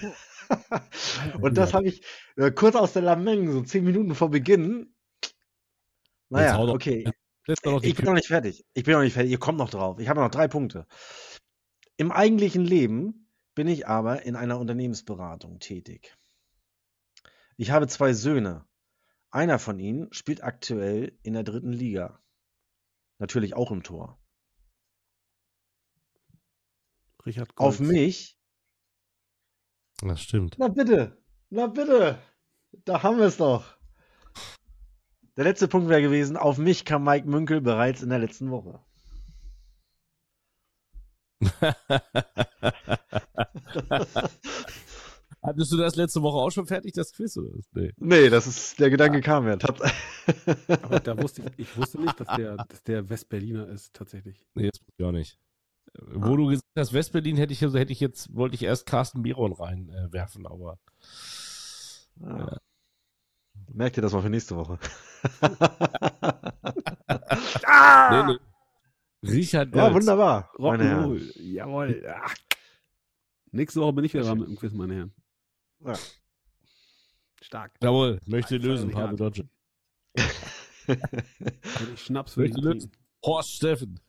[1.43, 2.03] Und das habe ich
[2.37, 4.95] äh, kurz aus der Lameng, so zehn Minuten vor Beginn.
[6.31, 7.05] Naja, okay.
[7.81, 8.65] Ich bin noch nicht fertig.
[8.75, 9.31] Ich bin noch nicht fertig.
[9.31, 9.99] Ihr kommt noch drauf.
[9.99, 10.87] Ich habe noch drei Punkte.
[11.97, 16.17] Im eigentlichen Leben bin ich aber in einer Unternehmensberatung tätig.
[17.57, 18.67] Ich habe zwei Söhne.
[19.31, 22.23] Einer von ihnen spielt aktuell in der dritten Liga.
[23.19, 24.19] Natürlich auch im Tor.
[27.29, 27.93] Richard Auf Goltz.
[27.93, 28.37] mich.
[30.01, 30.57] Das stimmt.
[30.59, 31.23] Na bitte.
[31.51, 32.19] Na bitte.
[32.85, 33.77] Da haben wir es doch.
[35.37, 38.81] Der letzte Punkt wäre gewesen, auf mich kam Mike Münkel bereits in der letzten Woche.
[45.41, 47.37] Hattest du das letzte Woche auch schon fertig, das Quiz?
[47.37, 47.51] Oder?
[47.73, 47.93] Nee.
[47.99, 49.57] Nee, das ist, der Gedanke kam ja.
[50.83, 54.45] Aber da wusste ich, ich wusste nicht, dass der, dass der Westberliner ist, tatsächlich.
[54.55, 55.39] Nee, jetzt ich auch nicht.
[55.95, 59.23] Wo du gesagt hast, Westberlin hätte ich, also hätte ich jetzt, wollte ich erst Carsten
[59.23, 60.79] Biron reinwerfen, äh, aber
[62.21, 62.59] Ja.
[63.73, 64.79] Merkt ihr das mal für nächste Woche?
[68.11, 68.39] nee, nee.
[69.31, 69.95] Richard Ja, Goltz.
[69.97, 70.51] wunderbar.
[70.59, 71.05] Meine Herren.
[71.13, 71.43] Rock'n'Roll.
[71.43, 72.07] Jawohl.
[72.23, 72.35] Ach.
[73.51, 75.15] Nächste Woche bin ich wieder dran mit dem Quiz, meine Herren.
[75.81, 75.95] Ja.
[77.43, 77.73] Stark.
[77.83, 79.17] Jawohl, möchte Einfach lösen, Pavel.
[79.17, 79.49] Dodge.
[80.87, 82.93] Wenn ich Schnaps würde ich Möchte lösen.
[83.25, 84.01] Horst Steffen.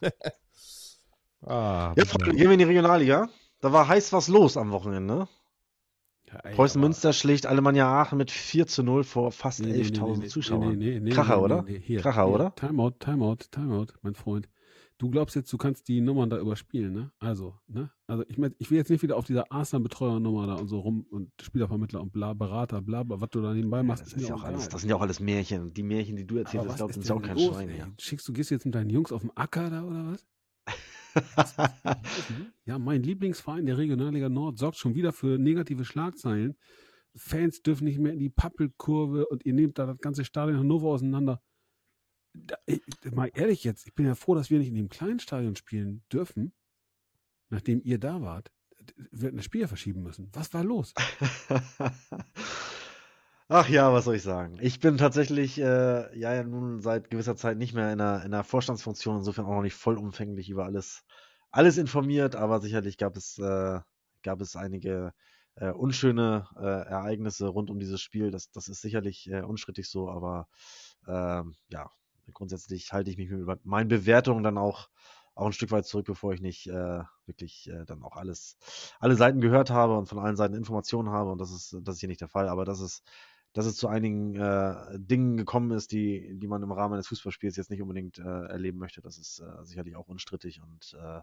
[1.41, 3.29] Ah, Jetzt gehen wir in die Regionalliga.
[3.61, 5.27] Da war heiß was los am Wochenende.
[6.31, 9.81] Ja, ey, Preußen Münster schlägt Alemannia Aachen mit 4 zu 0 vor fast Nee, nee,
[9.81, 10.77] 11.000 nee, nee, Zuschauern.
[10.77, 11.65] nee, nee, nee, Kracher, oder?
[11.65, 12.33] hier, Kracher, hier.
[12.33, 12.55] oder?
[12.55, 14.47] Timeout, Timeout, Timeout, mein Freund.
[14.99, 17.11] Du glaubst jetzt, du kannst die Nummern da überspielen, ne?
[17.19, 17.89] Also, ne?
[18.05, 21.05] Also ich mein, ich will jetzt nicht wieder auf dieser Arsenal-Betreuer-Nummer da und so rum
[21.09, 24.27] und Spielervermittler und bla, Berater, bla, bla, was du da nebenbei Ja, machst, das, ist
[24.27, 25.73] ja auch alles, das sind ja auch alles Märchen.
[25.73, 27.83] Die Märchen, die du erzählst, ich, ist sind ja auch kein los, Schwein ey?
[27.97, 30.25] Schickst du, gehst du jetzt mit deinen Jungs auf den Acker da oder was?
[32.65, 36.57] Ja, mein Lieblingsverein der Regionalliga Nord sorgt schon wieder für negative Schlagzeilen.
[37.15, 40.89] Fans dürfen nicht mehr in die Pappelkurve und ihr nehmt da das ganze Stadion Hannover
[40.89, 41.41] auseinander.
[42.33, 42.81] Da, ich,
[43.11, 46.03] mal ehrlich jetzt, ich bin ja froh, dass wir nicht in dem kleinen Stadion spielen
[46.11, 46.53] dürfen,
[47.49, 48.51] nachdem ihr da wart.
[49.11, 50.29] Wir hätten das Spiel ja verschieben müssen.
[50.33, 50.93] Was war los?
[53.51, 54.57] Ach ja, was soll ich sagen?
[54.61, 55.63] Ich bin tatsächlich äh,
[56.19, 59.55] ja, ja nun seit gewisser Zeit nicht mehr in einer, in einer Vorstandsfunktion, insofern auch
[59.55, 61.03] noch nicht vollumfänglich über alles,
[61.49, 63.79] alles informiert, aber sicherlich gab es, äh,
[64.21, 65.13] gab es einige
[65.55, 68.29] äh, unschöne äh, Ereignisse rund um dieses Spiel.
[68.29, 70.47] Das, das ist sicherlich äh, unstrittig so, aber
[71.07, 71.89] ähm, ja,
[72.33, 74.89] grundsätzlich halte ich mich mit meinen Bewertungen dann auch,
[75.33, 78.57] auch ein Stück weit zurück, bevor ich nicht äh, wirklich äh, dann auch alles,
[78.99, 81.31] alle Seiten gehört habe und von allen Seiten Informationen habe.
[81.31, 83.03] Und das ist, das ist hier nicht der Fall, aber das ist
[83.53, 87.55] dass es zu einigen äh, Dingen gekommen ist, die, die man im Rahmen eines Fußballspiels
[87.55, 89.01] jetzt nicht unbedingt äh, erleben möchte.
[89.01, 91.21] Das ist äh, sicherlich auch unstrittig und äh,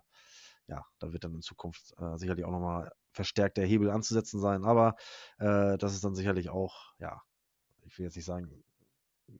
[0.68, 4.64] ja, da wird dann in Zukunft äh, sicherlich auch nochmal verstärkt der Hebel anzusetzen sein.
[4.64, 4.96] Aber
[5.38, 7.22] äh, das ist dann sicherlich auch, ja,
[7.84, 8.64] ich will jetzt nicht sagen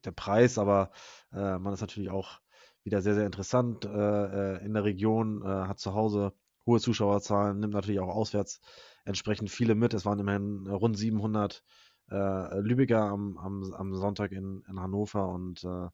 [0.05, 0.91] der Preis, aber
[1.33, 2.41] äh, man ist natürlich auch
[2.85, 6.33] wieder sehr, sehr interessant äh, äh, in der Region, äh, hat zu Hause
[6.67, 8.61] hohe Zuschauerzahlen, nimmt natürlich auch auswärts
[9.05, 9.95] entsprechend viele mit.
[9.95, 11.63] Es waren immerhin rund 700
[12.11, 15.89] äh, Lübecker am, am, am Sonntag in, in Hannover und äh,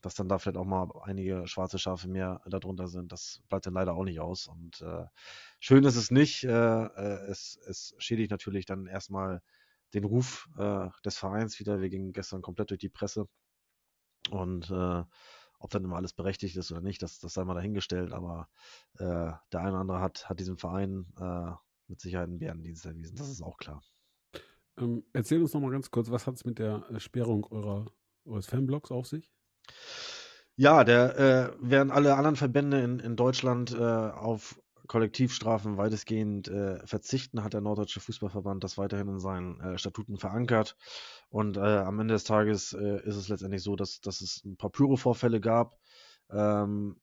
[0.00, 3.74] dass dann da vielleicht auch mal einige schwarze Schafe mehr darunter sind, das bleibt dann
[3.74, 4.46] leider auch nicht aus.
[4.46, 5.06] Und äh,
[5.58, 6.44] schön ist es nicht.
[6.44, 9.42] Äh, äh, es, es schädigt natürlich dann erstmal
[9.94, 11.80] den Ruf äh, des Vereins wieder.
[11.80, 13.26] Wir gingen gestern komplett durch die Presse.
[14.30, 15.04] Und äh,
[15.60, 18.12] ob dann immer alles berechtigt ist oder nicht, das, das sei mal dahingestellt.
[18.12, 18.48] Aber
[18.98, 21.52] äh, der eine oder andere hat, hat diesem Verein äh,
[21.88, 23.16] mit Sicherheit einen Bärendienst erwiesen.
[23.16, 23.82] Das ist auch klar.
[24.78, 27.86] Ähm, erzähl uns noch mal ganz kurz, was hat es mit der äh, Sperrung eurer,
[28.24, 29.30] eures Fanblogs auf sich?
[30.56, 36.84] Ja, der, äh, während alle anderen Verbände in, in Deutschland äh, auf Kollektivstrafen weitestgehend äh,
[36.86, 40.76] verzichten, hat der Norddeutsche Fußballverband das weiterhin in seinen äh, Statuten verankert.
[41.28, 44.56] Und äh, am Ende des Tages äh, ist es letztendlich so, dass, dass es ein
[44.56, 45.78] paar Pyro-Vorfälle gab,
[46.30, 47.00] ähm,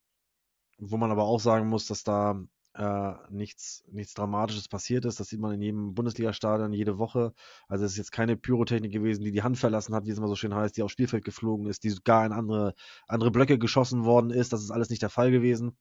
[0.80, 2.44] wo man aber auch sagen muss, dass da
[2.78, 5.20] äh, nichts, nichts Dramatisches passiert ist.
[5.20, 7.34] Das sieht man in jedem Bundesligastadion jede Woche.
[7.68, 10.28] Also es ist jetzt keine Pyrotechnik gewesen, die die Hand verlassen hat, wie es immer
[10.28, 12.74] so schön heißt, die aufs Spielfeld geflogen ist, die sogar in andere,
[13.08, 14.54] andere Blöcke geschossen worden ist.
[14.54, 15.78] Das ist alles nicht der Fall gewesen.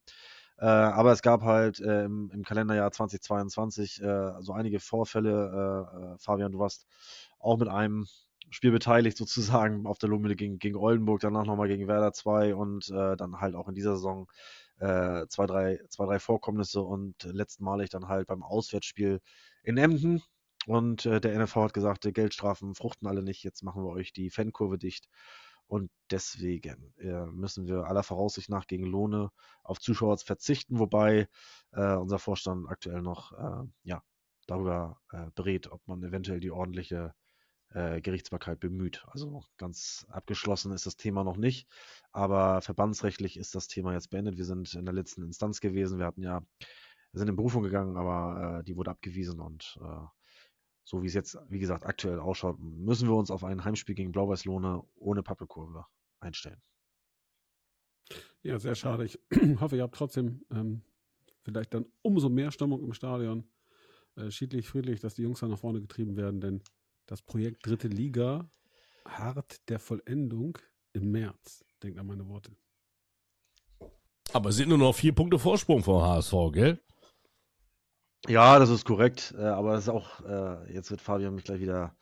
[0.59, 5.89] Äh, aber es gab halt äh, im, im Kalenderjahr 2022 äh, so einige Vorfälle.
[5.93, 6.87] Äh, äh, Fabian, du warst
[7.41, 8.07] auch mit einem
[8.51, 12.89] Spiel beteiligt sozusagen auf der Lohmühle gegen, gegen Oldenburg, danach nochmal gegen Werder 2 und
[12.91, 14.29] äh, dann halt auch in dieser Saison
[14.79, 19.21] äh, zwei, drei, zwei, drei Vorkommnisse und letztmalig dann halt beim Auswärtsspiel
[19.63, 20.23] in Emden.
[20.67, 24.13] Und äh, der NFV hat gesagt, äh, Geldstrafen fruchten alle nicht, jetzt machen wir euch
[24.13, 25.09] die Fankurve dicht.
[25.67, 29.31] Und deswegen äh, müssen wir aller Voraussicht nach gegen Lohne
[29.63, 31.29] auf Zuschauer verzichten, wobei
[31.73, 34.03] äh, unser Vorstand aktuell noch äh, ja,
[34.47, 37.15] darüber äh, berät, ob man eventuell die ordentliche
[37.75, 39.05] äh, Gerichtsbarkeit bemüht.
[39.09, 41.69] Also ganz abgeschlossen ist das Thema noch nicht,
[42.13, 44.37] aber verbandsrechtlich ist das Thema jetzt beendet.
[44.37, 45.99] Wir sind in der letzten Instanz gewesen.
[45.99, 46.43] Wir hatten ja,
[47.13, 50.07] sind in Berufung gegangen, aber äh, die wurde abgewiesen und äh,
[50.85, 54.13] so wie es jetzt, wie gesagt, aktuell ausschaut, müssen wir uns auf ein Heimspiel gegen
[54.13, 55.87] Blau-Weiß-Lohne ohne Pappelkurve
[56.21, 56.61] einstellen.
[58.43, 59.07] Ja, sehr schade.
[59.07, 59.19] Ich
[59.61, 60.83] hoffe, ihr habt trotzdem ähm,
[61.43, 63.49] vielleicht dann umso mehr Stimmung im Stadion.
[64.17, 66.63] Äh, schiedlich, friedlich, dass die Jungs da nach vorne getrieben werden, denn
[67.07, 68.49] das Projekt Dritte Liga
[69.07, 70.59] hart der Vollendung
[70.93, 71.65] im März.
[71.83, 72.53] Denkt an meine Worte.
[74.33, 76.81] Aber es sind nur noch vier Punkte Vorsprung vor HSV, gell?
[78.27, 79.35] Ja, das ist korrekt.
[79.39, 81.95] Äh, aber das ist auch, äh, jetzt wird Fabian mich gleich wieder,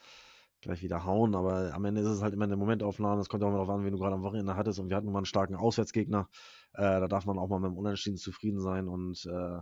[0.60, 1.34] gleich wieder hauen.
[1.34, 3.20] Aber am Ende ist es halt immer eine Momentaufnahme.
[3.20, 4.78] Es kommt auch mal darauf an, wen du gerade am Wochenende hattest.
[4.78, 6.28] Und wir hatten mal einen starken Auswärtsgegner.
[6.74, 8.88] Äh, da darf man auch mal mit dem Unentschieden zufrieden sein.
[8.88, 9.58] Und äh,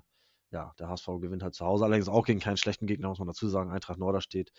[0.51, 1.85] ja, der HSV gewinnt halt zu Hause.
[1.85, 3.71] Allerdings auch gegen keinen schlechten Gegner, muss man dazu sagen.
[3.71, 4.53] Eintracht Norderstedt.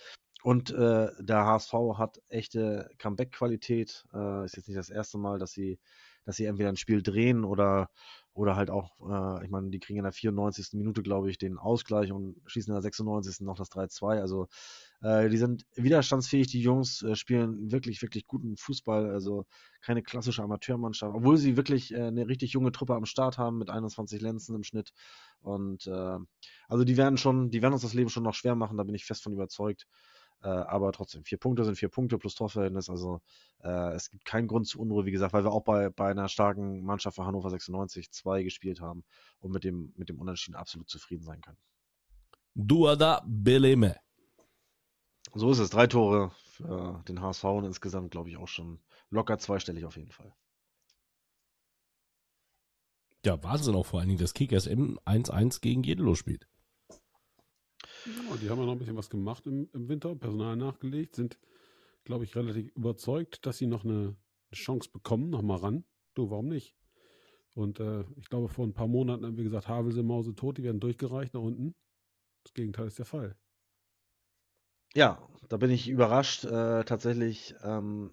[0.43, 4.05] Und äh, der HSV hat echte Comeback-Qualität.
[4.13, 5.79] Äh, ist jetzt nicht das erste Mal, dass sie,
[6.25, 7.89] dass sie entweder ein Spiel drehen oder
[8.33, 10.69] oder halt auch, äh, ich meine, die kriegen in der 94.
[10.73, 13.41] Minute, glaube ich, den Ausgleich und schießen in der 96.
[13.41, 14.21] noch das 3-2.
[14.21, 14.47] Also
[15.01, 19.45] äh, die sind widerstandsfähig, die Jungs äh, spielen wirklich, wirklich guten Fußball, also
[19.81, 23.69] keine klassische Amateurmannschaft, obwohl sie wirklich äh, eine richtig junge Truppe am Start haben mit
[23.69, 24.93] 21 Lenzen im Schnitt.
[25.41, 25.87] Und
[26.67, 28.93] also die werden schon, die werden uns das Leben schon noch schwer machen, da bin
[28.93, 29.87] ich fest von überzeugt.
[30.39, 32.89] Aber trotzdem, vier Punkte sind vier Punkte plus Torverhältnis.
[32.91, 33.21] Also
[33.63, 36.29] äh, es gibt keinen Grund zur Unruhe, wie gesagt, weil wir auch bei, bei einer
[36.29, 39.03] starken Mannschaft von Hannover 96 2 gespielt haben
[39.39, 41.57] und mit dem, mit dem Unentschieden absolut zufrieden sein können.
[42.53, 43.95] Duada Beleme.
[45.33, 45.69] So ist es.
[45.69, 48.79] Drei Tore für den HSV und insgesamt, glaube ich, auch schon
[49.09, 50.33] locker zweistellig auf jeden Fall.
[53.25, 56.47] Ja, Wahnsinn auch vor allen Dingen, dass Kickers M 1-1 gegen Jedelo spielt.
[58.05, 61.37] Ja, die haben ja noch ein bisschen was gemacht im, im Winter, Personal nachgelegt, sind,
[62.03, 64.15] glaube ich, relativ überzeugt, dass sie noch eine,
[64.53, 65.85] Chance bekommen, nochmal ran.
[66.13, 66.75] Du, warum nicht?
[67.53, 70.63] Und äh, ich glaube, vor ein paar Monaten haben wir gesagt, Havelse, Mause tot, die
[70.63, 71.73] werden durchgereicht nach unten.
[72.43, 73.37] Das Gegenteil ist der Fall.
[74.93, 75.19] Ja,
[75.49, 78.11] da bin ich überrascht, äh, tatsächlich, ähm,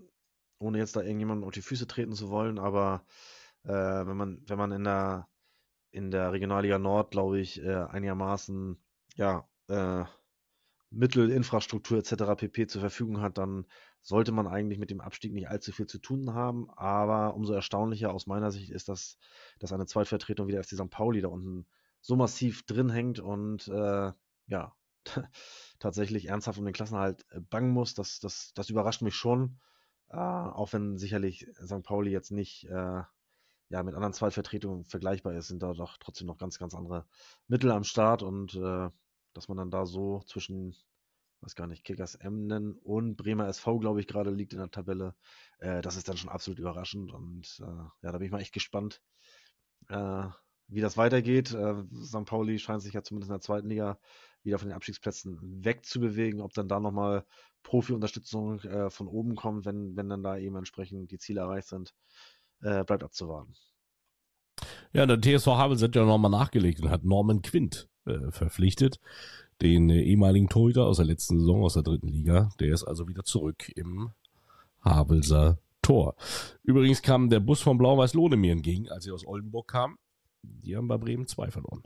[0.58, 3.04] ohne jetzt da irgendjemanden auf die Füße treten zu wollen, aber
[3.64, 5.28] äh, wenn man, wenn man in der
[5.90, 8.78] in der Regionalliga Nord, glaube ich, äh, einigermaßen
[9.16, 10.04] ja, äh,
[10.90, 12.36] Mittel, Infrastruktur etc.
[12.36, 12.66] pp.
[12.66, 13.66] zur Verfügung hat, dann
[14.02, 16.70] sollte man eigentlich mit dem Abstieg nicht allzu viel zu tun haben.
[16.70, 19.18] Aber umso erstaunlicher aus meiner Sicht ist, dass,
[19.58, 20.90] dass eine Zweitvertretung wie der FC St.
[20.90, 21.66] Pauli da unten
[22.00, 24.12] so massiv drin hängt und äh,
[24.46, 24.74] ja,
[25.78, 27.94] tatsächlich ernsthaft um den Klassenhalt äh, bangen muss.
[27.94, 29.58] Das, das, das überrascht mich schon.
[30.10, 31.82] Äh, auch wenn sicherlich St.
[31.82, 33.02] Pauli jetzt nicht äh,
[33.70, 37.06] ja, mit anderen Zweitvertretungen vergleichbar ist, sind da doch trotzdem noch ganz, ganz andere
[37.46, 38.88] Mittel am Start und äh,
[39.34, 40.74] dass man dann da so zwischen,
[41.42, 45.14] weiß gar nicht, Kickers Emden und Bremer SV, glaube ich, gerade liegt in der Tabelle.
[45.58, 47.64] Äh, das ist dann schon absolut überraschend und äh,
[48.02, 49.02] ja, da bin ich mal echt gespannt,
[50.68, 51.52] wie das weitergeht.
[51.52, 52.24] Äh, St.
[52.24, 53.98] Pauli scheint sich ja zumindest in der zweiten Liga
[54.42, 56.40] wieder von den Abstiegsplätzen wegzubewegen.
[56.40, 57.24] Ob dann da nochmal
[57.62, 61.94] Profi-Unterstützung äh, von oben kommt, wenn, wenn dann da eben entsprechend die Ziele erreicht sind,
[62.62, 63.54] äh, bleibt abzuwarten.
[64.92, 69.00] Ja, der TSV Havels hat ja nochmal nachgelegt und hat Norman Quint äh, verpflichtet,
[69.60, 72.50] den äh, ehemaligen Torhüter aus der letzten Saison aus der dritten Liga.
[72.58, 74.10] Der ist also wieder zurück im
[74.82, 76.16] Havelser Tor.
[76.62, 79.98] Übrigens kam der Bus von Blau-Weiß-Lohne mir entgegen, als sie aus Oldenburg kam.
[80.42, 81.82] Die haben bei Bremen 2 verloren.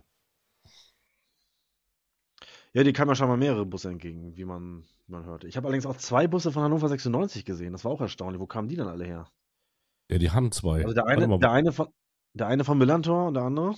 [2.75, 5.47] Ja, die kamen ja schon mal mehrere Busse entgegen, wie man, wie man hörte.
[5.47, 7.73] Ich habe allerdings auch zwei Busse von Hannover 96 gesehen.
[7.73, 8.41] Das war auch erstaunlich.
[8.41, 9.29] Wo kamen die dann alle her?
[10.11, 10.83] Ja, die haben zwei.
[10.83, 11.89] Also der eine, der eine von,
[12.33, 13.75] der eine von Millantor und der andere?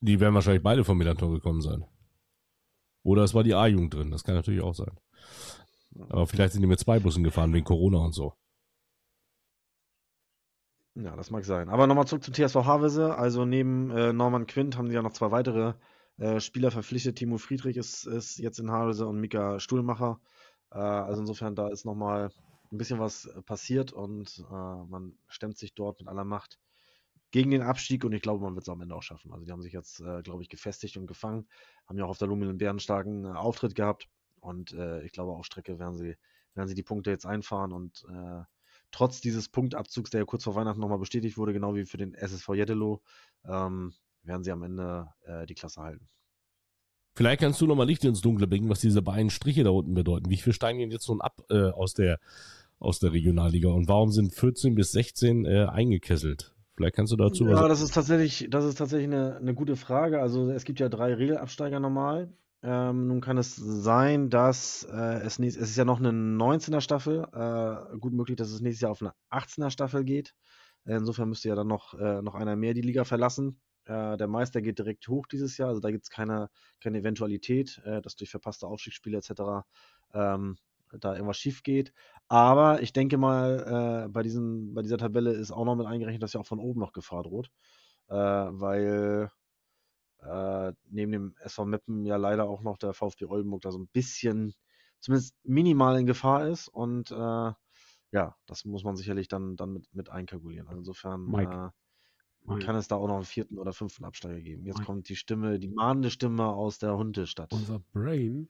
[0.00, 1.84] Die werden wahrscheinlich beide vom Millantor gekommen sein.
[3.02, 4.98] Oder es war die A-Jugend drin, das kann natürlich auch sein.
[6.08, 8.34] Aber vielleicht sind die mit zwei Bussen gefahren wegen Corona und so.
[10.94, 11.68] Ja, das mag sein.
[11.70, 13.16] Aber nochmal zurück zum TSV Havese.
[13.16, 15.74] Also neben äh, Norman Quint haben sie ja noch zwei weitere
[16.18, 17.16] äh, Spieler verpflichtet.
[17.16, 20.20] Timo Friedrich ist, ist jetzt in Havese und Mika Stuhlmacher.
[20.70, 22.30] Äh, also insofern, da ist nochmal
[22.70, 26.58] ein bisschen was passiert und äh, man stemmt sich dort mit aller Macht
[27.30, 29.32] gegen den Abstieg und ich glaube, man wird es am Ende auch schaffen.
[29.32, 31.48] Also die haben sich jetzt, äh, glaube ich, gefestigt und gefangen,
[31.86, 34.08] haben ja auch auf der Lumen einen bärenstarken äh, Auftritt gehabt
[34.40, 36.16] und äh, ich glaube, auf Strecke werden sie,
[36.54, 38.42] werden sie die Punkte jetzt einfahren und äh,
[38.92, 42.14] trotz dieses Punktabzugs, der ja kurz vor Weihnachten nochmal bestätigt wurde, genau wie für den
[42.14, 43.02] SSV Jeddelo,
[43.44, 46.08] ähm, werden sie am Ende äh, die Klasse halten.
[47.14, 50.30] Vielleicht kannst du nochmal Licht ins Dunkle bringen, was diese beiden Striche da unten bedeuten.
[50.30, 52.18] Wie viel steigen denn jetzt nun ab äh, aus der
[52.82, 53.70] aus der Regionalliga.
[53.70, 56.52] Und warum sind 14 bis 16 äh, eingekesselt?
[56.74, 59.76] Vielleicht kannst du dazu was Ja, das ist tatsächlich, das ist tatsächlich eine, eine gute
[59.76, 60.20] Frage.
[60.20, 62.32] Also es gibt ja drei Regelabsteiger normal.
[62.64, 66.80] Ähm, nun kann es sein, dass äh, es, nächst, es ist ja noch eine 19er
[66.80, 67.26] Staffel.
[67.32, 70.34] Äh, gut möglich, dass es nächstes Jahr auf eine 18er Staffel geht.
[70.84, 73.60] Insofern müsste ja dann noch, äh, noch einer mehr die Liga verlassen.
[73.84, 75.68] Äh, der Meister geht direkt hoch dieses Jahr.
[75.68, 76.50] Also da gibt es keine,
[76.80, 79.64] keine Eventualität, äh, dass durch verpasste Aufstiegsspiele etc.
[80.14, 80.56] Ähm,
[81.00, 81.92] da irgendwas schief geht.
[82.28, 86.22] Aber ich denke mal, äh, bei, diesen, bei dieser Tabelle ist auch noch mit eingerechnet,
[86.22, 87.50] dass ja auch von oben noch Gefahr droht.
[88.08, 89.30] Äh, weil
[90.22, 93.88] äh, neben dem SV Meppen ja leider auch noch der VfB Oldenburg da so ein
[93.88, 94.54] bisschen,
[95.00, 96.68] zumindest minimal in Gefahr ist.
[96.68, 97.52] Und äh,
[98.12, 100.68] ja, das muss man sicherlich dann, dann mit, mit einkalkulieren.
[100.68, 101.72] Also insofern Mike.
[102.48, 104.64] äh, kann es da auch noch einen vierten oder fünften Absteiger geben.
[104.64, 104.86] Jetzt Mike.
[104.86, 107.52] kommt die Stimme, die mahnende Stimme aus der Hundestadt.
[107.52, 108.48] Unser Brain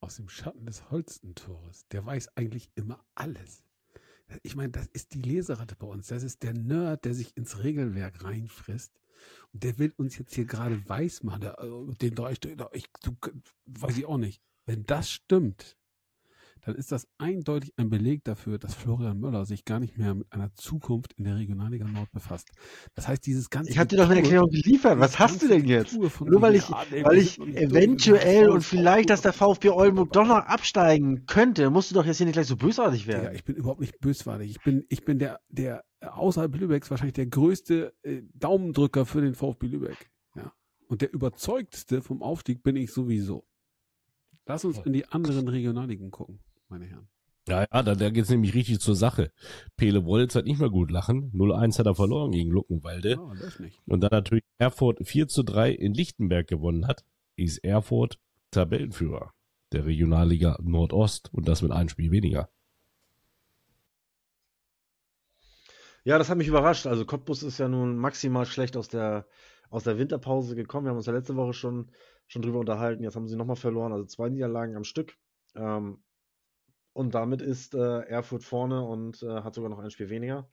[0.00, 3.64] aus dem Schatten des Holstentores, der weiß eigentlich immer alles.
[4.42, 6.08] Ich meine, das ist die Leseratte bei uns.
[6.08, 8.92] Das ist der Nerd, der sich ins Regelwerk reinfrisst.
[9.52, 11.40] Und der will uns jetzt hier gerade weiß machen.
[11.40, 13.16] Der, äh, den drei Stück, ich, du,
[13.66, 14.42] weiß ich auch nicht.
[14.66, 15.76] Wenn das stimmt,
[16.62, 20.32] dann ist das eindeutig ein Beleg dafür, dass Florian Möller sich gar nicht mehr mit
[20.32, 22.50] einer Zukunft in der Regionalliga Nord befasst.
[22.94, 23.70] Das heißt, dieses ganze.
[23.70, 24.98] Ich habe dir doch eine Erklärung geliefert.
[24.98, 25.96] Was hast du denn jetzt?
[25.96, 30.36] Nur weil ich, ja, weil ich eventuell und vielleicht, dass der VfB Oldenburg doch noch
[30.36, 33.34] absteigen könnte, musst du doch jetzt hier nicht gleich so bösartig werden.
[33.34, 34.50] ich bin überhaupt nicht bösartig.
[34.50, 39.20] Ich bin, ich bin der, der äh, außerhalb Lübecks wahrscheinlich der größte äh, Daumendrücker für
[39.20, 40.10] den VfB Lübeck.
[40.34, 40.52] Ja.
[40.88, 43.44] Und der überzeugteste vom Aufstieg bin ich sowieso.
[44.46, 46.38] Lass uns in die anderen Regionalligen gucken,
[46.68, 47.08] meine Herren.
[47.48, 49.30] Ja, ja, da, da geht's nämlich richtig zur Sache.
[49.76, 51.30] Pele Wollitz hat nicht mehr gut lachen.
[51.32, 53.12] 0-1 hat er verloren gegen Luckenwalde.
[53.12, 53.80] Ja, das nicht.
[53.86, 57.04] Und dann natürlich Erfurt 4 zu 3 in Lichtenberg gewonnen hat,
[57.36, 58.18] ist Erfurt
[58.50, 59.32] Tabellenführer
[59.72, 62.48] der Regionalliga Nordost und das mit einem Spiel weniger.
[66.04, 66.86] Ja, das hat mich überrascht.
[66.86, 69.26] Also Cottbus ist ja nun maximal schlecht aus der,
[69.70, 70.86] aus der Winterpause gekommen.
[70.86, 71.90] Wir haben uns ja letzte Woche schon,
[72.28, 73.02] schon drüber unterhalten.
[73.02, 75.16] Jetzt haben sie nochmal verloren, also zwei Niederlagen am Stück.
[75.56, 75.98] Ähm,
[76.96, 80.48] und damit ist äh, Erfurt vorne und äh, hat sogar noch ein Spiel weniger.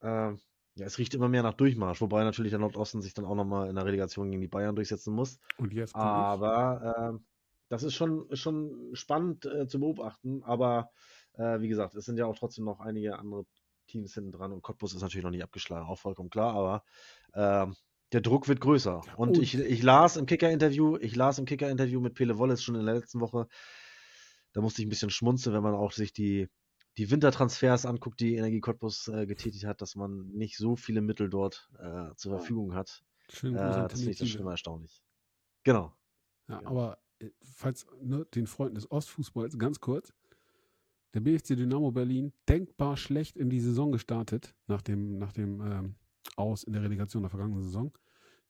[0.00, 0.40] Ähm,
[0.74, 3.68] ja, es riecht immer mehr nach Durchmarsch, wobei natürlich der Nordosten sich dann auch nochmal
[3.68, 5.38] in der Relegation gegen die Bayern durchsetzen muss.
[5.58, 5.94] Und jetzt.
[5.94, 7.26] Aber ähm,
[7.68, 10.42] das ist schon, schon spannend äh, zu beobachten.
[10.44, 10.90] Aber
[11.34, 13.44] äh, wie gesagt, es sind ja auch trotzdem noch einige andere
[13.86, 16.54] Teams hinten dran und Cottbus ist natürlich noch nicht abgeschlagen, auch vollkommen klar.
[16.54, 16.84] Aber
[17.34, 17.74] ähm,
[18.12, 19.02] der Druck wird größer.
[19.16, 22.76] Und Und- ich, ich las im Kicker-Interview, ich las im Kicker-Interview mit Pele Wollitz schon
[22.76, 23.46] in der letzten Woche.
[24.56, 26.48] Da musste ich ein bisschen schmunzeln, wenn man auch sich die,
[26.96, 31.28] die Wintertransfers anguckt, die Energie Cottbus äh, getätigt hat, dass man nicht so viele Mittel
[31.28, 33.04] dort äh, zur Verfügung hat.
[33.28, 35.02] Schönen Äh, das finde ich das schon immer erstaunlich.
[35.62, 35.94] Genau.
[36.48, 36.68] Ja, Ja.
[36.68, 40.14] aber äh, falls ne, den Freunden des Ostfußballs ganz kurz.
[41.12, 45.96] Der BFC Dynamo Berlin denkbar schlecht in die Saison gestartet, nach dem, nach dem ähm,
[46.36, 47.92] Aus in der Relegation der vergangenen Saison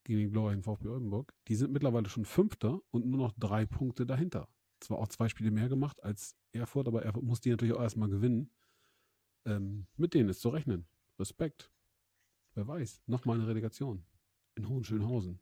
[0.05, 1.35] gegen den glorreichen VfB Oldenburg.
[1.49, 4.49] Die sind mittlerweile schon Fünfter und nur noch drei Punkte dahinter.
[4.81, 8.09] Zwar auch zwei Spiele mehr gemacht als Erfurt, aber Erfurt muss die natürlich auch erstmal
[8.09, 8.51] gewinnen.
[9.47, 10.87] Ähm, mit denen ist zu rechnen.
[11.19, 11.71] Respekt.
[12.55, 14.05] Wer weiß, nochmal eine Relegation
[14.55, 15.41] in Hohenschönhausen.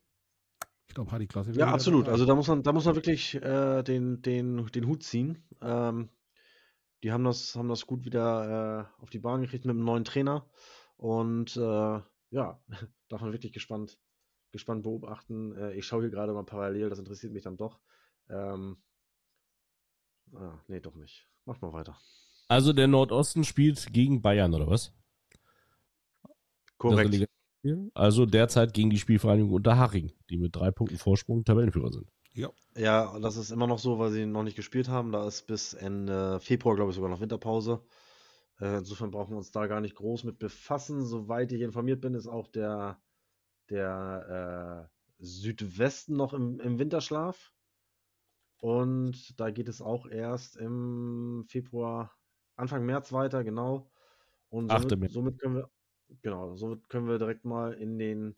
[0.87, 1.53] Ich glaube, Hardy Klasse.
[1.53, 2.09] Ja, absolut.
[2.09, 5.43] Also da muss man, da muss man wirklich äh, den, den, den Hut ziehen.
[5.63, 6.11] Ähm,
[7.03, 10.05] die haben das, haben das gut wieder äh, auf die Bahn gekriegt mit einem neuen
[10.05, 10.49] Trainer.
[10.97, 12.61] Und äh, ja,
[13.09, 13.99] darf man wirklich gespannt,
[14.53, 15.57] gespannt beobachten.
[15.57, 17.81] Äh, ich schaue hier gerade mal parallel, das interessiert mich dann doch.
[18.29, 18.79] Ähm,
[20.37, 21.27] ah, nee, doch nicht.
[21.45, 21.99] Mach mal weiter.
[22.49, 24.93] Also der Nordosten spielt gegen Bayern, oder was?
[26.79, 27.29] Korrekt.
[27.95, 32.07] Also derzeit gegen die Spielvereinigung Unterhaching, die mit drei Punkten Vorsprung Tabellenführer sind.
[32.35, 32.51] Ja.
[32.77, 35.13] Ja, und das ist immer noch so, weil sie noch nicht gespielt haben.
[35.13, 37.81] Da ist bis Ende Februar, glaube ich, sogar noch Winterpause.
[38.61, 41.05] Äh, insofern brauchen wir uns da gar nicht groß mit befassen.
[41.05, 43.01] Soweit ich informiert bin, ist auch der,
[43.71, 47.54] der äh, Südwesten noch im, im Winterschlaf.
[48.65, 52.17] Und da geht es auch erst im Februar,
[52.57, 53.91] Anfang März weiter, genau.
[54.49, 55.71] Und somit, somit können wir,
[56.23, 58.37] genau, somit können wir direkt mal in den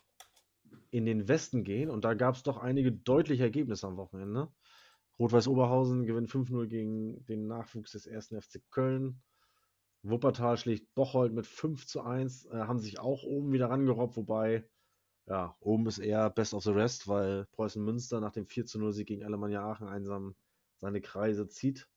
[0.90, 4.48] in den Westen gehen und da gab es doch einige deutliche Ergebnisse am Wochenende.
[5.20, 8.34] Rot-Weiß Oberhausen gewinnt 5-0 gegen den Nachwuchs des 1.
[8.40, 9.22] FC Köln.
[10.02, 14.68] Wuppertal schlägt Bocholt mit 5 zu 1, äh, haben sich auch oben wieder rangerobbt, wobei,
[15.26, 18.78] ja, oben ist eher best of the rest, weil Preußen Münster nach dem 4 zu
[18.78, 20.36] 0 Sieg gegen Alemannia Aachen einsam
[20.76, 21.88] seine Kreise zieht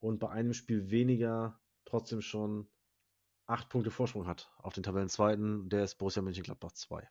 [0.00, 2.68] und bei einem Spiel weniger trotzdem schon
[3.46, 7.08] 8 Punkte Vorsprung hat auf den Tabellenzweiten, der ist Borussia Mönchengladbach 2.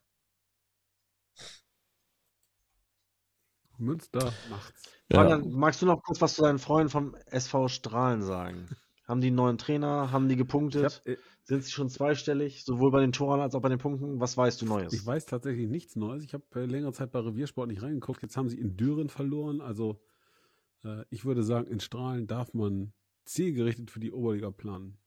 [3.78, 4.82] Münster macht's.
[5.08, 5.22] Ja.
[5.22, 8.68] Fabian, magst du noch kurz was zu deinen Freunden vom SV Strahlen sagen?
[9.04, 10.12] Haben die einen neuen Trainer?
[10.12, 11.02] Haben die gepunktet?
[11.04, 12.64] Hab, äh, Sind sie schon zweistellig?
[12.64, 14.20] Sowohl bei den Toren als auch bei den Punkten?
[14.20, 14.92] Was weißt du Neues?
[14.92, 16.22] Ich weiß tatsächlich nichts Neues.
[16.22, 18.22] Ich habe äh, längere Zeit bei Reviersport nicht reingeguckt.
[18.22, 19.60] Jetzt haben sie in Düren verloren.
[19.60, 20.00] Also
[20.84, 22.92] äh, ich würde sagen, in Strahlen darf man
[23.24, 24.98] zielgerichtet für die Oberliga planen.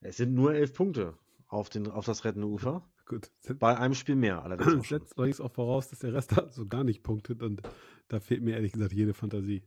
[0.00, 1.18] Es sind nur elf Punkte
[1.48, 2.88] auf, den, auf das rettende Ufer.
[3.06, 3.30] Gut.
[3.58, 4.88] Bei einem Spiel mehr allerdings.
[4.88, 7.60] setzt allerdings auch voraus, dass der Rest da so gar nicht punktet und
[8.08, 9.62] da fehlt mir ehrlich gesagt jede Fantasie.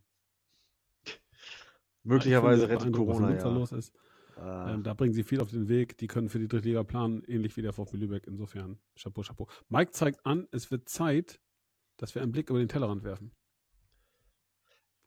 [2.08, 3.50] Möglicherweise Ich finde rettet Corona was ja.
[3.50, 3.94] los ist.
[4.38, 5.98] Äh, Ähm, da bringen sie viel auf den Weg.
[5.98, 8.28] Die können für die Drittliga planen, ähnlich wie der VfB Lübeck.
[8.28, 9.48] Insofern, Chapeau, Chapeau.
[9.68, 11.42] Mike zeigt an, es wird Zeit,
[11.98, 13.32] dass wir einen Blick über den Tellerrand werfen.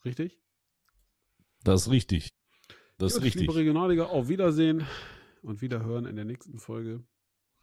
[0.05, 0.39] Richtig?
[1.63, 2.35] Das ist richtig.
[2.99, 3.43] Das ist richtig.
[3.43, 4.87] Liebe Regionalliga, auf Wiedersehen
[5.43, 7.03] und Wiederhören in der nächsten Folge.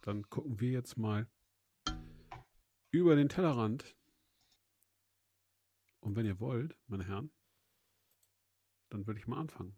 [0.00, 1.28] Dann gucken wir jetzt mal
[2.90, 3.94] über den Tellerrand.
[6.00, 7.30] Und wenn ihr wollt, meine Herren,
[8.90, 9.76] dann würde ich mal anfangen.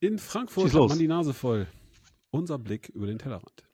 [0.00, 1.66] In Frankfurt hat man die Nase voll.
[2.30, 3.68] Unser Blick über den Tellerrand.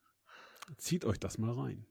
[0.76, 1.86] Zieht euch das mal rein.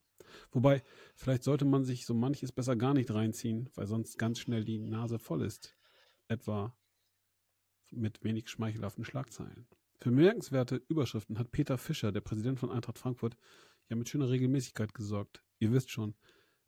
[0.51, 0.83] Wobei,
[1.15, 4.77] vielleicht sollte man sich so manches besser gar nicht reinziehen, weil sonst ganz schnell die
[4.77, 5.75] Nase voll ist.
[6.27, 6.75] Etwa
[7.91, 9.67] mit wenig schmeichelhaften Schlagzeilen.
[9.97, 13.35] Für bemerkenswerte Überschriften hat Peter Fischer, der Präsident von Eintracht Frankfurt,
[13.89, 15.43] ja mit schöner Regelmäßigkeit gesorgt.
[15.57, 16.15] Ihr wisst schon,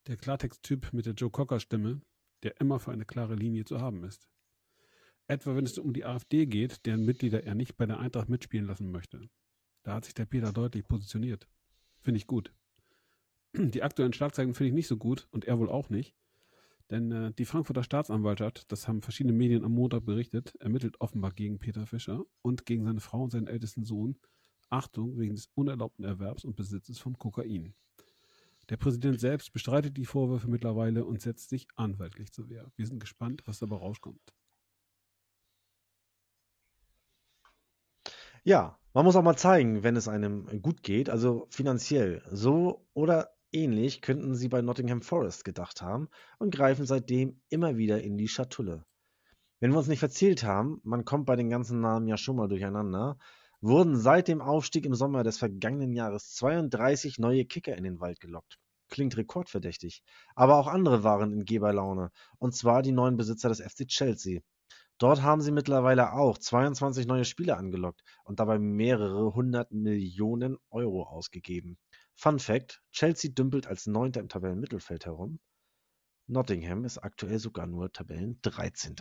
[0.08, 2.02] der Klartext-Typ mit der Joe Cocker-Stimme,
[2.44, 4.28] der immer für eine klare Linie zu haben ist.
[5.28, 8.68] Etwa wenn es um die AfD geht, deren Mitglieder er nicht bei der Eintracht mitspielen
[8.68, 9.30] lassen möchte.
[9.84, 11.48] Da hat sich der Peter deutlich positioniert.
[12.00, 12.54] Finde ich gut.
[13.54, 16.16] Die aktuellen Schlagzeilen finde ich nicht so gut und er wohl auch nicht.
[16.90, 21.60] Denn äh, die Frankfurter Staatsanwaltschaft, das haben verschiedene Medien am Montag berichtet, ermittelt offenbar gegen
[21.60, 24.18] Peter Fischer und gegen seine Frau und seinen ältesten Sohn.
[24.70, 27.74] Achtung, wegen des unerlaubten Erwerbs und Besitzes von Kokain.
[28.70, 32.72] Der Präsident selbst bestreitet die Vorwürfe mittlerweile und setzt sich anwaltlich zur Wehr.
[32.76, 34.34] Wir sind gespannt, was dabei rauskommt.
[38.44, 42.24] Ja, man muss auch mal zeigen, wenn es einem gut geht, also finanziell.
[42.32, 46.10] So oder ähnlich könnten sie bei Nottingham Forest gedacht haben
[46.40, 48.86] und greifen seitdem immer wieder in die Schatulle.
[49.60, 52.48] Wenn wir uns nicht verzählt haben, man kommt bei den ganzen Namen ja schon mal
[52.48, 53.20] durcheinander,
[53.62, 58.20] wurden seit dem Aufstieg im Sommer des vergangenen Jahres 32 neue Kicker in den Wald
[58.20, 58.58] gelockt.
[58.90, 60.04] Klingt rekordverdächtig.
[60.36, 64.42] Aber auch andere waren in Geberlaune, und zwar die neuen Besitzer des FC Chelsea.
[64.98, 71.04] Dort haben sie mittlerweile auch 22 neue Spieler angelockt und dabei mehrere hundert Millionen Euro
[71.04, 71.78] ausgegeben.
[72.14, 75.40] Fun Fact: Chelsea dümpelt als Neunter im Tabellenmittelfeld herum.
[76.28, 78.96] Nottingham ist aktuell sogar nur Tabellen 13.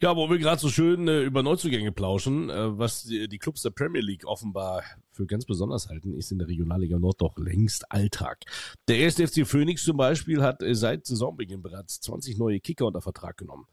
[0.00, 3.62] Ja, wo wir gerade so schön äh, über Neuzugänge plauschen, äh, was die, die Clubs
[3.62, 7.90] der Premier League offenbar für ganz besonders halten, ist in der Regionalliga Nord doch längst
[7.90, 8.44] Alltag.
[8.86, 13.00] Der erste FC Phoenix zum Beispiel hat äh, seit Saisonbeginn bereits 20 neue Kicker unter
[13.00, 13.66] Vertrag genommen.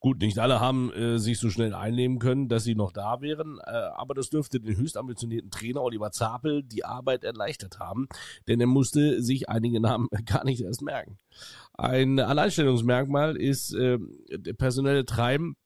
[0.00, 3.58] Gut, nicht alle haben äh, sich so schnell einnehmen können, dass sie noch da wären,
[3.66, 8.06] äh, aber das dürfte den höchst ambitionierten Trainer Oliver Zapel die Arbeit erleichtert haben,
[8.46, 11.18] denn er musste sich einige Namen gar nicht erst merken.
[11.72, 13.98] Ein Alleinstellungsmerkmal ist äh,
[14.56, 15.56] personelle Treiben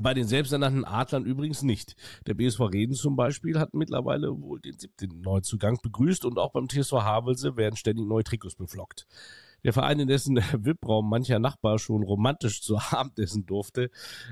[0.00, 1.94] bei den selbsternannten Adlern übrigens nicht.
[2.26, 6.68] Der BSV Reden zum Beispiel hat mittlerweile wohl den siebten Neuzugang begrüßt und auch beim
[6.68, 9.06] TSV Havelse werden ständig neue Trikots beflockt.
[9.64, 13.90] Der Verein, in dessen VIP-Raum mancher Nachbar schon romantisch zu Abendessen durfte,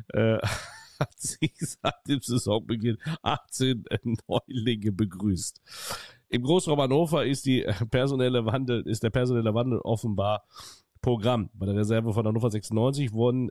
[0.09, 0.39] äh,
[1.01, 3.85] hat sich seit dem Saisonbeginn 18
[4.29, 5.61] Neulinge begrüßt.
[6.29, 10.45] Im Großraum Hannover ist die personelle Wandel, ist der personelle Wandel offenbar
[11.01, 11.51] Programm.
[11.55, 13.51] Bei der Reserve von Hannover 96 wurden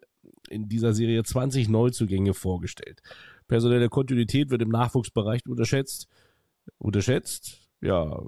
[0.50, 3.02] in dieser Serie 20 Neuzugänge vorgestellt.
[3.48, 6.08] Personelle Kontinuität wird im Nachwuchsbereich unterschätzt.
[6.78, 7.61] Unterschätzt?
[7.82, 8.22] Ja,